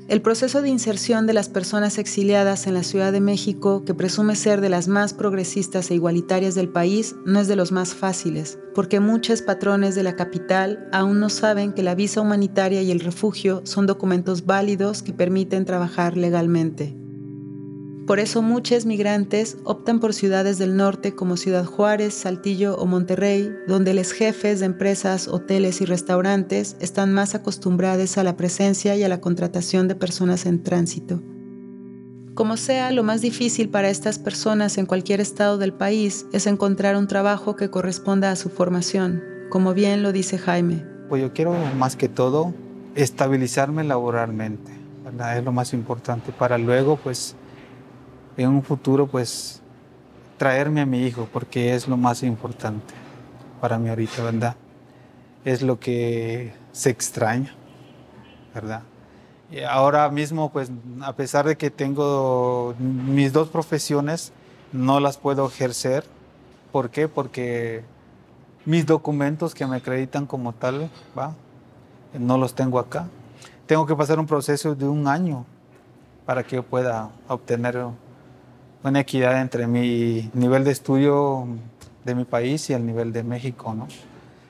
El 0.07 0.21
proceso 0.21 0.61
de 0.61 0.69
inserción 0.69 1.27
de 1.27 1.33
las 1.33 1.49
personas 1.49 1.97
exiliadas 1.97 2.67
en 2.67 2.75
la 2.75 2.83
Ciudad 2.83 3.11
de 3.11 3.23
México, 3.23 3.85
que 3.87 3.95
presume 3.95 4.37
ser 4.37 4.61
de 4.61 4.69
las 4.69 4.87
más 4.87 5.15
progresistas 5.15 5.91
e 5.91 5.95
igualitarias 5.95 6.55
del 6.55 6.69
país, 6.69 7.17
no 7.25 7.41
es 7.41 7.49
de 7.49 7.57
los 7.57 7.73
más 7.73 7.95
fáciles, 7.95 8.59
porque 8.75 9.01
muchos 9.01 9.41
patrones 9.41 9.95
de 9.95 10.03
la 10.03 10.15
capital 10.15 10.91
aún 10.93 11.21
no 11.21 11.31
saben 11.31 11.73
que 11.73 11.83
la 11.83 11.95
visa 11.95 12.21
humanitaria 12.21 12.83
y 12.83 12.91
el 12.91 13.01
refugio 13.01 13.63
son 13.65 13.87
documentos 13.87 14.45
válidos 14.45 15.03
que 15.03 15.15
permiten 15.15 15.65
trabajar 15.65 16.19
legalmente. 16.19 17.04
Por 18.07 18.21
eso 18.21 18.43
muchos 18.43 18.85
migrantes 18.85 19.57
optan 19.65 19.99
por 19.99 20.13
ciudades 20.13 20.59
del 20.59 20.77
norte 20.77 21.15
como 21.15 21.39
Ciudad 21.39 21.65
Juárez, 21.65 22.13
Saltillo 22.13 22.77
o 22.77 22.85
Monterrey, 22.85 23.51
donde 23.67 23.95
los 23.95 24.13
jefes 24.13 24.61
de 24.61 24.67
empresas, 24.67 25.27
hoteles 25.27 25.81
y 25.81 25.87
restaurantes 25.87 26.77
están 26.81 27.15
más 27.15 27.35
acostumbrados 27.35 28.19
a 28.19 28.23
la 28.23 28.37
presencia 28.37 28.95
y 28.95 29.05
a 29.05 29.09
la 29.09 29.23
contratación 29.23 29.89
de 29.89 29.95
personas 29.95 30.45
en 30.45 30.63
tránsito. 30.63 31.23
Como 32.35 32.59
sea, 32.59 32.91
lo 32.91 33.05
más 33.05 33.23
difícil 33.23 33.71
para 33.71 33.89
estas 33.89 34.19
personas 34.19 34.77
en 34.77 34.85
cualquier 34.85 35.23
estado 35.23 35.57
del 35.57 35.73
país 35.73 36.27
es 36.35 36.47
encontrar 36.47 36.97
un 36.97 37.07
trabajo 37.07 37.57
que 37.57 37.71
corresponda 37.71 38.31
a 38.31 38.37
su 38.37 38.51
formación, 38.51 39.23
como 39.49 39.73
bien 39.73 40.03
lo 40.03 40.13
dice 40.13 40.37
Jaime. 40.37 40.85
Pues 41.09 41.23
yo 41.23 41.33
quiero 41.33 41.55
más 41.79 41.97
que 41.97 42.11
todo 42.11 42.53
estabilizarme 42.97 43.83
laboralmente. 43.83 44.73
Es 45.35 45.45
lo 45.45 45.53
más 45.53 45.73
importante 45.73 46.33
para 46.33 46.59
luego, 46.59 46.97
pues, 46.97 47.37
en 48.37 48.49
un 48.49 48.63
futuro, 48.63 49.07
pues, 49.07 49.63
traerme 50.39 50.81
a 50.81 50.87
mi 50.87 51.07
hijo, 51.07 51.29
porque 51.33 51.75
es 51.75 51.89
lo 51.89 51.97
más 51.97 52.23
importante 52.23 52.95
para 53.61 53.79
mí 53.79 53.89
ahorita, 53.89 54.23
¿verdad? 54.23 54.57
Es 55.45 55.63
lo 55.63 55.79
que 55.79 56.53
se 56.73 56.91
extraña, 56.91 57.55
¿verdad? 58.55 58.83
Ahora 59.69 60.09
mismo, 60.11 60.51
pues, 60.51 60.71
a 61.03 61.15
pesar 61.15 61.47
de 61.47 61.57
que 61.57 61.71
tengo 61.71 62.75
mis 62.79 63.33
dos 63.33 63.49
profesiones, 63.49 64.33
no 64.73 65.01
las 65.01 65.17
puedo 65.17 65.47
ejercer. 65.47 66.05
¿Por 66.73 66.91
qué? 66.91 67.09
Porque 67.09 67.85
mis 68.65 68.85
documentos 68.85 69.55
que 69.55 69.67
me 69.67 69.77
acreditan 69.77 70.27
como 70.27 70.53
tal, 70.53 70.91
¿va? 71.17 71.35
no 72.19 72.39
los 72.39 72.55
tengo 72.55 72.79
acá. 72.79 73.07
Tengo 73.67 73.87
que 73.87 73.95
pasar 73.95 74.19
un 74.19 74.27
proceso 74.27 74.75
de 74.75 74.87
un 74.87 75.09
año 75.09 75.45
para 76.27 76.43
que 76.43 76.57
yo 76.57 76.63
pueda 76.63 77.11
obtener 77.29 77.87
una 78.85 79.01
equidad 79.01 79.41
entre 79.41 79.67
mi 79.67 80.31
nivel 80.35 80.65
de 80.65 80.71
estudio 80.71 81.47
de 82.05 82.15
mi 82.15 82.25
país 82.25 82.69
y 82.71 82.75
el 82.75 82.85
nivel 82.85 83.13
de 83.13 83.23
México. 83.23 83.75
¿no? 83.75 83.89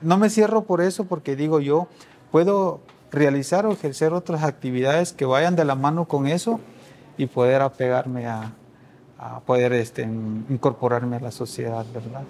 no 0.05 0.19
me 0.19 0.31
cierro 0.31 0.65
por 0.65 0.81
eso, 0.81 1.05
porque 1.05 1.35
digo 1.35 1.61
yo, 1.61 1.89
puedo 2.31 2.81
realizar 3.11 3.67
o 3.67 3.73
ejercer 3.73 4.13
otras 4.13 4.43
actividades 4.43 5.13
que 5.13 5.25
vayan 5.25 5.57
de 5.57 5.65
la 5.65 5.75
mano 5.75 6.07
con 6.07 6.27
eso 6.27 6.61
y 7.17 7.27
poder 7.27 7.63
apegarme 7.63 8.27
a, 8.27 8.53
poder 9.47 9.73
este, 9.73 10.03
incorporarme 10.03 11.17
a 11.17 11.21
la 11.21 11.31
sociedad, 11.31 11.87
¿verdad? 11.95 12.25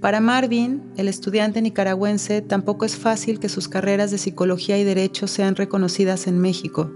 Para 0.00 0.20
Marvin, 0.20 0.92
el 0.96 1.08
estudiante 1.08 1.60
nicaragüense, 1.60 2.40
tampoco 2.40 2.84
es 2.84 2.96
fácil 2.96 3.38
que 3.38 3.48
sus 3.48 3.68
carreras 3.68 4.10
de 4.10 4.18
psicología 4.18 4.78
y 4.78 4.84
derecho 4.84 5.26
sean 5.26 5.54
reconocidas 5.54 6.26
en 6.26 6.38
México. 6.38 6.90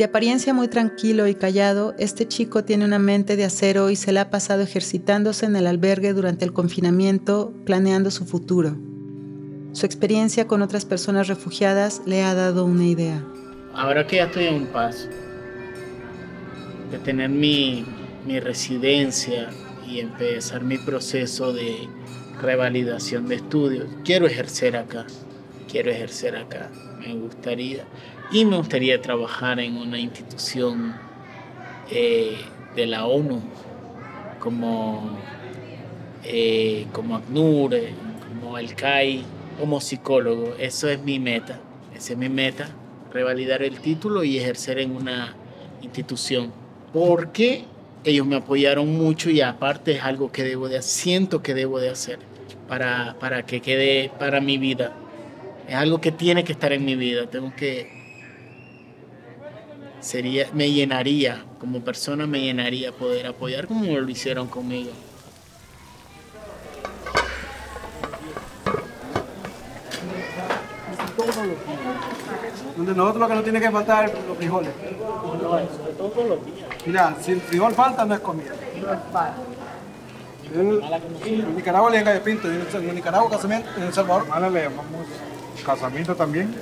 De 0.00 0.04
apariencia 0.04 0.54
muy 0.54 0.68
tranquilo 0.68 1.26
y 1.26 1.34
callado, 1.34 1.94
este 1.98 2.26
chico 2.26 2.64
tiene 2.64 2.86
una 2.86 2.98
mente 2.98 3.36
de 3.36 3.44
acero 3.44 3.90
y 3.90 3.96
se 3.96 4.12
la 4.12 4.22
ha 4.22 4.30
pasado 4.30 4.62
ejercitándose 4.62 5.44
en 5.44 5.56
el 5.56 5.66
albergue 5.66 6.14
durante 6.14 6.46
el 6.46 6.54
confinamiento, 6.54 7.52
planeando 7.66 8.10
su 8.10 8.24
futuro. 8.24 8.78
Su 9.72 9.84
experiencia 9.84 10.46
con 10.46 10.62
otras 10.62 10.86
personas 10.86 11.28
refugiadas 11.28 12.00
le 12.06 12.22
ha 12.22 12.34
dado 12.34 12.64
una 12.64 12.86
idea. 12.86 13.22
Ahora 13.74 14.06
que 14.06 14.16
ya 14.16 14.24
estoy 14.24 14.46
un 14.46 14.68
paso 14.68 15.06
de 16.90 16.98
tener 17.00 17.28
mi, 17.28 17.84
mi 18.26 18.40
residencia 18.40 19.50
y 19.86 20.00
empezar 20.00 20.64
mi 20.64 20.78
proceso 20.78 21.52
de 21.52 21.76
revalidación 22.40 23.28
de 23.28 23.34
estudios, 23.34 23.86
quiero 24.02 24.26
ejercer 24.26 24.78
acá, 24.78 25.04
quiero 25.70 25.90
ejercer 25.90 26.36
acá, 26.36 26.70
me 27.00 27.14
gustaría. 27.16 27.84
Y 28.32 28.44
me 28.44 28.56
gustaría 28.56 29.02
trabajar 29.02 29.58
en 29.58 29.76
una 29.76 29.98
institución 29.98 30.94
eh, 31.90 32.36
de 32.76 32.86
la 32.86 33.06
ONU, 33.06 33.42
como, 34.38 35.18
eh, 36.22 36.86
como 36.92 37.16
ACNUR, 37.16 37.74
eh, 37.74 37.92
como 38.28 38.56
el 38.56 38.76
CAI, 38.76 39.24
como 39.58 39.80
psicólogo. 39.80 40.54
Eso 40.60 40.88
es 40.88 41.02
mi 41.02 41.18
meta, 41.18 41.58
esa 41.92 42.12
es 42.12 42.18
mi 42.18 42.28
meta, 42.28 42.68
revalidar 43.12 43.64
el 43.64 43.80
título 43.80 44.22
y 44.22 44.38
ejercer 44.38 44.78
en 44.78 44.94
una 44.94 45.34
institución. 45.82 46.52
Porque 46.92 47.64
ellos 48.04 48.24
me 48.28 48.36
apoyaron 48.36 48.96
mucho 48.96 49.30
y 49.30 49.40
aparte 49.40 49.96
es 49.96 50.04
algo 50.04 50.30
que 50.30 50.44
debo 50.44 50.68
de 50.68 50.82
siento 50.82 51.42
que 51.42 51.52
debo 51.52 51.80
de 51.80 51.90
hacer 51.90 52.20
para, 52.68 53.16
para 53.18 53.44
que 53.44 53.60
quede 53.60 54.12
para 54.20 54.40
mi 54.40 54.56
vida. 54.56 54.92
Es 55.68 55.74
algo 55.74 56.00
que 56.00 56.12
tiene 56.12 56.44
que 56.44 56.52
estar 56.52 56.72
en 56.72 56.84
mi 56.84 56.94
vida. 56.94 57.26
Tengo 57.28 57.52
que 57.56 57.99
sería 60.00 60.48
me 60.52 60.70
llenaría 60.70 61.44
como 61.58 61.80
persona 61.80 62.26
me 62.26 62.40
llenaría 62.40 62.92
poder 62.92 63.26
apoyar 63.26 63.66
como 63.66 63.84
lo 63.84 64.08
hicieron 64.08 64.48
conmigo. 64.48 64.90
Donde 72.76 72.94
nosotros 72.94 73.20
lo 73.20 73.28
que 73.28 73.34
no 73.34 73.42
tiene 73.42 73.60
que 73.60 73.70
faltar 73.70 74.06
es 74.06 74.14
los 74.26 74.36
frijoles. 74.36 74.70
Mira, 76.86 77.16
si 77.20 77.32
el 77.32 77.40
frijol 77.42 77.74
falta, 77.74 78.04
no 78.04 78.14
es 78.14 78.20
comida. 78.20 78.52
En, 80.54 80.80
en 81.24 81.56
Nicaragua 81.56 81.90
le 81.90 81.98
llaman 81.98 82.14
gallo 82.14 82.24
pinto, 82.24 82.48
en, 82.48 82.88
en 82.88 82.94
Nicaragua 82.94 83.30
casamiento, 83.30 83.68
en 83.76 83.82
El 83.84 83.92
Salvador. 83.92 84.26
Mala 84.28 84.48
le 84.50 84.62
llamamos 84.64 85.06
casamiento 85.64 86.16
también, 86.16 86.54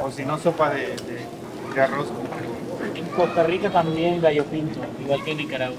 o 0.00 0.10
si 0.10 0.24
no, 0.24 0.38
sopa 0.38 0.70
de, 0.70 0.86
de, 0.86 1.26
de 1.74 1.80
arroz. 1.80 2.06
En 2.96 3.04
Costa 3.06 3.44
Rica 3.44 3.70
también 3.70 4.20
gallo 4.20 4.44
pinto, 4.44 4.80
igual 5.00 5.22
que 5.22 5.32
en 5.32 5.38
Nicaragua. 5.38 5.76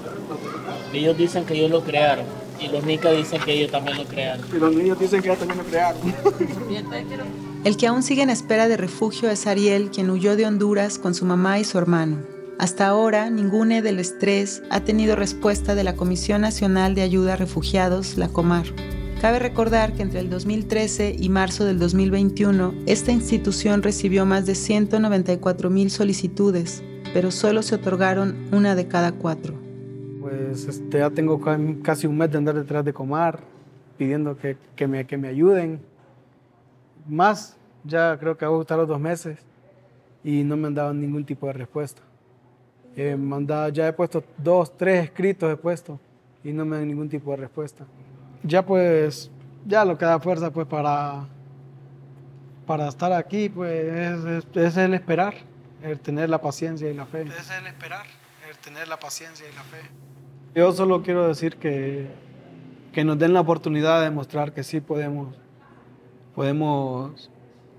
Ellos 0.92 1.18
dicen 1.18 1.44
que 1.44 1.54
ellos 1.54 1.70
lo 1.70 1.82
crearon 1.82 2.24
y 2.60 2.68
los 2.68 2.84
nicas 2.84 3.16
dicen 3.16 3.40
que 3.42 3.52
ellos 3.52 3.70
también 3.70 3.98
lo 3.98 4.04
crearon. 4.04 4.44
Y 4.54 4.58
los 4.58 4.74
niños 4.74 4.98
dicen 4.98 5.20
que 5.20 5.28
ellos 5.28 5.38
también 5.38 5.58
lo 5.58 5.64
crearon. 5.64 6.00
El 7.64 7.76
que 7.76 7.86
aún 7.86 8.02
sigue 8.02 8.22
en 8.22 8.30
espera 8.30 8.68
de 8.68 8.76
refugio 8.76 9.30
es 9.30 9.46
Ariel, 9.46 9.90
quien 9.90 10.10
huyó 10.10 10.36
de 10.36 10.46
Honduras 10.46 10.98
con 10.98 11.14
su 11.14 11.24
mamá 11.24 11.58
y 11.58 11.64
su 11.64 11.76
hermano. 11.76 12.18
Hasta 12.58 12.86
ahora, 12.86 13.30
ninguno 13.30 13.82
del 13.82 13.98
estrés 13.98 14.62
ha 14.70 14.80
tenido 14.80 15.16
respuesta 15.16 15.74
de 15.74 15.84
la 15.84 15.94
Comisión 15.94 16.40
Nacional 16.40 16.94
de 16.94 17.02
Ayuda 17.02 17.34
a 17.34 17.36
Refugiados, 17.36 18.16
la 18.16 18.28
Comar. 18.28 18.66
Cabe 19.20 19.40
recordar 19.40 19.94
que 19.94 20.02
entre 20.02 20.20
el 20.20 20.30
2013 20.30 21.16
y 21.18 21.28
marzo 21.28 21.64
del 21.64 21.80
2021, 21.80 22.74
esta 22.86 23.10
institución 23.10 23.82
recibió 23.82 24.24
más 24.24 24.46
de 24.46 24.54
194 24.54 25.70
mil 25.70 25.90
solicitudes, 25.90 26.82
pero 27.12 27.30
solo 27.30 27.62
se 27.62 27.74
otorgaron 27.74 28.48
una 28.52 28.74
de 28.74 28.86
cada 28.86 29.12
cuatro. 29.12 29.54
Pues 30.20 30.66
este, 30.66 30.98
ya 30.98 31.10
tengo 31.10 31.40
casi 31.82 32.06
un 32.06 32.18
mes 32.18 32.30
de 32.30 32.38
andar 32.38 32.54
detrás 32.54 32.84
de 32.84 32.92
Comar, 32.92 33.40
pidiendo 33.96 34.36
que, 34.36 34.56
que, 34.76 34.86
me, 34.86 35.06
que 35.06 35.16
me 35.16 35.28
ayuden. 35.28 35.80
Más, 37.06 37.56
ya 37.84 38.18
creo 38.18 38.36
que 38.36 38.46
va 38.46 38.64
a 38.68 38.76
los 38.76 38.88
dos 38.88 39.00
meses 39.00 39.38
y 40.22 40.42
no 40.44 40.56
me 40.56 40.66
han 40.66 40.74
dado 40.74 40.92
ningún 40.92 41.24
tipo 41.24 41.46
de 41.46 41.54
respuesta. 41.54 42.02
Eh, 42.96 43.16
mandado, 43.16 43.68
ya 43.68 43.88
he 43.88 43.92
puesto 43.92 44.24
dos, 44.36 44.76
tres 44.76 45.04
escritos 45.04 45.52
he 45.52 45.56
puesto 45.56 45.98
y 46.42 46.52
no 46.52 46.64
me 46.64 46.76
dan 46.76 46.88
ningún 46.88 47.08
tipo 47.08 47.30
de 47.30 47.38
respuesta. 47.38 47.84
Ya 48.42 48.64
pues, 48.64 49.30
ya 49.66 49.84
lo 49.84 49.96
que 49.96 50.04
da 50.04 50.18
fuerza 50.18 50.50
pues 50.50 50.66
para, 50.66 51.26
para 52.66 52.88
estar 52.88 53.12
aquí 53.12 53.48
pues 53.48 53.70
es, 53.72 54.24
es, 54.24 54.56
es 54.56 54.76
el 54.76 54.94
esperar, 54.94 55.34
el 55.82 56.00
tener 56.00 56.28
la 56.28 56.40
paciencia 56.40 56.90
y 56.90 56.94
la 56.94 57.06
fe. 57.06 57.22
Es 57.22 57.50
el 57.50 57.66
esperar, 57.66 58.06
el 58.48 58.56
tener 58.58 58.88
la 58.88 58.98
paciencia 58.98 59.46
y 59.48 59.54
la 59.54 59.62
fe. 59.62 59.80
Yo 60.54 60.72
solo 60.72 61.02
quiero 61.02 61.28
decir 61.28 61.56
que, 61.56 62.08
que 62.92 63.04
nos 63.04 63.18
den 63.18 63.32
la 63.34 63.40
oportunidad 63.40 63.98
de 63.98 64.04
demostrar 64.06 64.52
que 64.52 64.64
sí 64.64 64.80
podemos, 64.80 65.36
podemos 66.34 67.30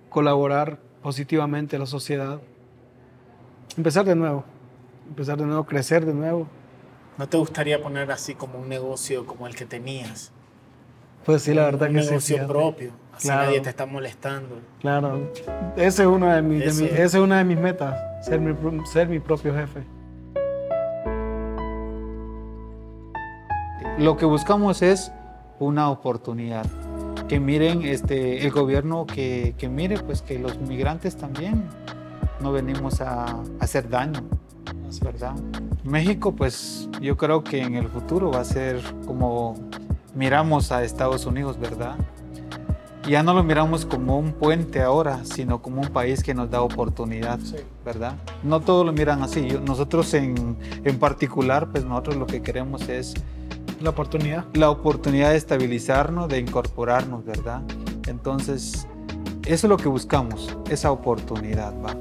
colaborar 0.10 0.80
positivamente 1.02 1.76
a 1.76 1.80
la 1.80 1.86
sociedad. 1.86 2.40
Empezar 3.78 4.06
de 4.06 4.16
nuevo 4.16 4.46
empezar 5.10 5.38
de 5.38 5.46
nuevo, 5.46 5.66
crecer 5.66 6.06
de 6.06 6.14
nuevo. 6.14 6.48
¿No 7.18 7.28
te 7.28 7.38
gustaría 7.38 7.82
poner 7.82 8.12
así 8.12 8.36
como 8.36 8.60
un 8.60 8.70
negocio 8.70 9.26
como 9.26 9.48
el 9.48 9.56
que 9.56 9.66
tenías? 9.66 10.32
Pues 11.26 11.42
sí, 11.42 11.54
la 11.54 11.66
verdad 11.66 11.90
un 11.90 11.96
que 11.96 12.04
sí. 12.04 12.10
negocio 12.10 12.38
fíjate. 12.38 12.92
Así 13.20 13.28
Claro. 13.28 13.44
nadie 13.48 13.60
te 13.60 13.70
está 13.70 13.86
molestando. 13.86 14.60
Claro. 14.80 15.30
Ese 15.76 16.04
es 16.04 16.08
uno 16.08 16.28
de 16.34 16.42
mis, 16.42 16.78
de 16.78 16.84
mi- 16.84 16.90
es 16.98 17.14
una 17.16 17.38
de 17.40 17.44
mis 17.44 17.58
metas, 17.58 18.26
ser 18.26 18.40
mi, 18.40 18.56
ser 18.86 19.10
mi 19.10 19.20
propio 19.20 19.54
jefe. 19.54 19.82
Lo 23.98 24.16
que 24.16 24.26
buscamos 24.26 24.82
es 24.82 25.12
una 25.60 25.90
oportunidad. 25.90 26.66
Que 27.28 27.40
miren 27.42 27.82
este, 27.84 28.46
el 28.46 28.52
gobierno, 28.52 29.06
que, 29.06 29.54
que 29.58 29.68
mire 29.68 30.00
pues 30.00 30.22
que 30.22 30.40
los 30.40 30.58
migrantes 30.60 31.18
también 31.18 31.66
no 32.40 32.54
venimos 32.54 33.02
a, 33.02 33.26
a 33.26 33.44
hacer 33.60 33.90
daño, 33.90 34.22
¿verdad? 35.04 35.34
México 35.84 36.32
pues 36.34 36.88
yo 37.02 37.18
creo 37.18 37.44
que 37.44 37.62
en 37.62 37.76
el 37.76 37.88
futuro 37.90 38.32
va 38.32 38.40
a 38.40 38.46
ser 38.46 38.80
como 39.06 39.56
miramos 40.16 40.72
a 40.72 40.84
Estados 40.84 41.26
Unidos, 41.26 41.60
¿verdad? 41.60 41.96
Ya 43.10 43.24
no 43.24 43.34
lo 43.34 43.44
miramos 43.44 43.86
como 43.88 44.20
un 44.20 44.34
puente 44.34 44.82
ahora, 44.84 45.26
sino 45.26 45.64
como 45.64 45.82
un 45.82 45.88
país 45.90 46.22
que 46.22 46.36
nos 46.36 46.52
da 46.52 46.62
oportunidad, 46.62 47.40
¿verdad? 47.84 48.14
No 48.44 48.60
todos 48.60 48.86
lo 48.86 48.94
miran 48.94 49.24
así. 49.24 49.48
Nosotros 49.66 50.14
en, 50.14 50.56
en 50.84 51.00
particular, 51.00 51.70
pues 51.72 51.84
nosotros 51.86 52.18
lo 52.18 52.28
que 52.28 52.44
queremos 52.44 52.88
es 52.88 53.16
La 53.82 53.90
oportunidad. 53.90 54.46
la 54.54 54.70
oportunidad 54.70 55.32
de 55.32 55.38
estabilizarnos, 55.38 56.30
de 56.30 56.38
incorporarnos, 56.38 57.26
¿verdad? 57.26 57.64
Entonces, 58.08 58.88
eso 59.46 59.68
es 59.68 59.70
lo 59.70 59.78
que 59.78 59.88
buscamos, 59.88 60.56
esa 60.70 60.92
oportunidad, 60.92 61.74
¿va? 61.84 61.96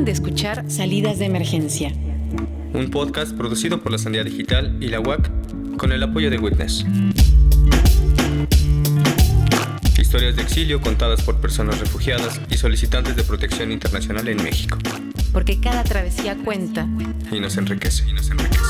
Acaban 0.00 0.06
de 0.06 0.12
escuchar 0.12 0.64
Salidas 0.70 1.18
de 1.18 1.26
Emergencia. 1.26 1.92
Un 2.72 2.88
podcast 2.90 3.36
producido 3.36 3.82
por 3.82 3.92
la 3.92 3.98
Sandía 3.98 4.24
Digital 4.24 4.78
y 4.80 4.88
la 4.88 4.98
UAC 4.98 5.30
con 5.76 5.92
el 5.92 6.02
apoyo 6.02 6.30
de 6.30 6.38
Witness. 6.38 6.86
Historias 9.98 10.36
de 10.36 10.42
exilio 10.42 10.80
contadas 10.80 11.20
por 11.20 11.42
personas 11.42 11.80
refugiadas 11.80 12.40
y 12.50 12.56
solicitantes 12.56 13.14
de 13.14 13.24
protección 13.24 13.72
internacional 13.72 14.26
en 14.28 14.42
México. 14.42 14.78
Porque 15.34 15.60
cada 15.60 15.84
travesía 15.84 16.34
cuenta. 16.34 16.88
Y 17.30 17.38
nos 17.38 17.58
enriquece. 17.58 18.08
Y 18.08 18.14
nos 18.14 18.30
enriquece. 18.30 18.64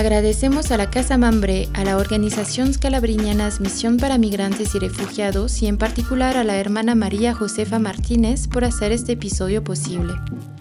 Agradecemos 0.00 0.70
a 0.70 0.78
la 0.78 0.88
Casa 0.88 1.18
Mambré, 1.18 1.68
a 1.74 1.84
la 1.84 1.98
organización 1.98 2.72
Scalabriñanas 2.72 3.60
Misión 3.60 3.98
para 3.98 4.16
Migrantes 4.16 4.74
y 4.74 4.78
Refugiados 4.78 5.60
y 5.60 5.66
en 5.66 5.76
particular 5.76 6.38
a 6.38 6.42
la 6.42 6.56
hermana 6.56 6.94
María 6.94 7.34
Josefa 7.34 7.78
Martínez 7.78 8.48
por 8.48 8.64
hacer 8.64 8.92
este 8.92 9.12
episodio 9.12 9.62
posible. 9.62 10.14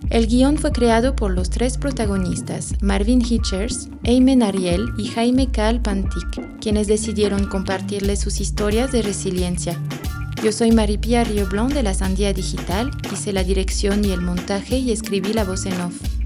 El 0.09 0.27
guion 0.27 0.57
fue 0.57 0.73
creado 0.73 1.15
por 1.15 1.31
los 1.31 1.49
tres 1.49 1.77
protagonistas, 1.77 2.73
Marvin 2.81 3.21
Hitchers, 3.21 3.87
Aymen 4.03 4.43
Ariel 4.43 4.89
y 4.97 5.07
Jaime 5.07 5.49
Cal 5.49 5.81
Pantic, 5.81 6.59
quienes 6.59 6.87
decidieron 6.87 7.47
compartirles 7.47 8.19
sus 8.19 8.41
historias 8.41 8.91
de 8.91 9.03
resiliencia. 9.03 9.79
Yo 10.43 10.51
soy 10.51 10.73
Maripía 10.73 11.23
Río 11.23 11.47
Blanc 11.47 11.71
de 11.71 11.83
la 11.83 11.93
Sandía 11.93 12.33
Digital, 12.33 12.91
hice 13.13 13.31
la 13.31 13.45
dirección 13.45 14.03
y 14.03 14.11
el 14.11 14.19
montaje 14.19 14.79
y 14.79 14.91
escribí 14.91 15.31
la 15.31 15.45
voz 15.45 15.65
en 15.65 15.79
off. 15.79 16.18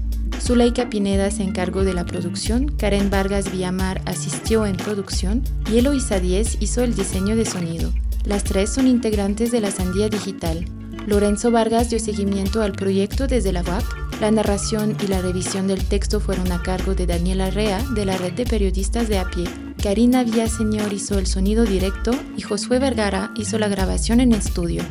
Zuleika 0.44 0.90
Pineda 0.90 1.30
se 1.30 1.42
encargó 1.42 1.84
de 1.84 1.94
la 1.94 2.04
producción, 2.04 2.68
Karen 2.68 3.08
Vargas 3.08 3.50
Villamar 3.50 4.02
asistió 4.04 4.66
en 4.66 4.76
producción 4.76 5.42
y 5.72 5.78
Eloisa 5.78 6.20
Díez 6.20 6.58
hizo 6.60 6.82
el 6.82 6.94
diseño 6.94 7.34
de 7.34 7.46
sonido. 7.46 7.94
Las 8.26 8.44
tres 8.44 8.68
son 8.68 8.86
integrantes 8.86 9.50
de 9.52 9.62
la 9.62 9.70
Sandía 9.70 10.10
Digital. 10.10 10.66
Lorenzo 11.06 11.50
Vargas 11.50 11.88
dio 11.88 11.98
seguimiento 11.98 12.60
al 12.60 12.72
proyecto 12.72 13.26
desde 13.26 13.52
la 13.52 13.62
UAC. 13.62 14.20
La 14.20 14.30
narración 14.30 14.98
y 15.02 15.06
la 15.06 15.22
revisión 15.22 15.66
del 15.66 15.82
texto 15.82 16.20
fueron 16.20 16.52
a 16.52 16.60
cargo 16.60 16.94
de 16.94 17.06
Daniela 17.06 17.48
Rea 17.48 17.82
de 17.94 18.04
la 18.04 18.18
red 18.18 18.34
de 18.34 18.44
periodistas 18.44 19.08
de 19.08 19.20
a 19.20 19.30
pie. 19.30 19.46
Karina 19.82 20.24
Villaseñor 20.24 20.92
hizo 20.92 21.18
el 21.18 21.26
sonido 21.26 21.64
directo 21.64 22.10
y 22.36 22.42
Josué 22.42 22.78
Vergara 22.78 23.32
hizo 23.34 23.58
la 23.58 23.68
grabación 23.68 24.20
en 24.20 24.32
estudio. 24.32 24.82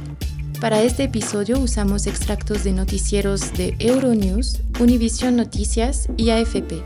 Para 0.64 0.82
este 0.82 1.04
episodio 1.04 1.60
usamos 1.60 2.08
extractos 2.08 2.64
de 2.64 2.72
noticieros 2.72 3.52
de 3.52 3.76
Euronews, 3.80 4.62
Univision 4.80 5.36
Noticias 5.36 6.08
y 6.16 6.30
AFP. 6.30 6.82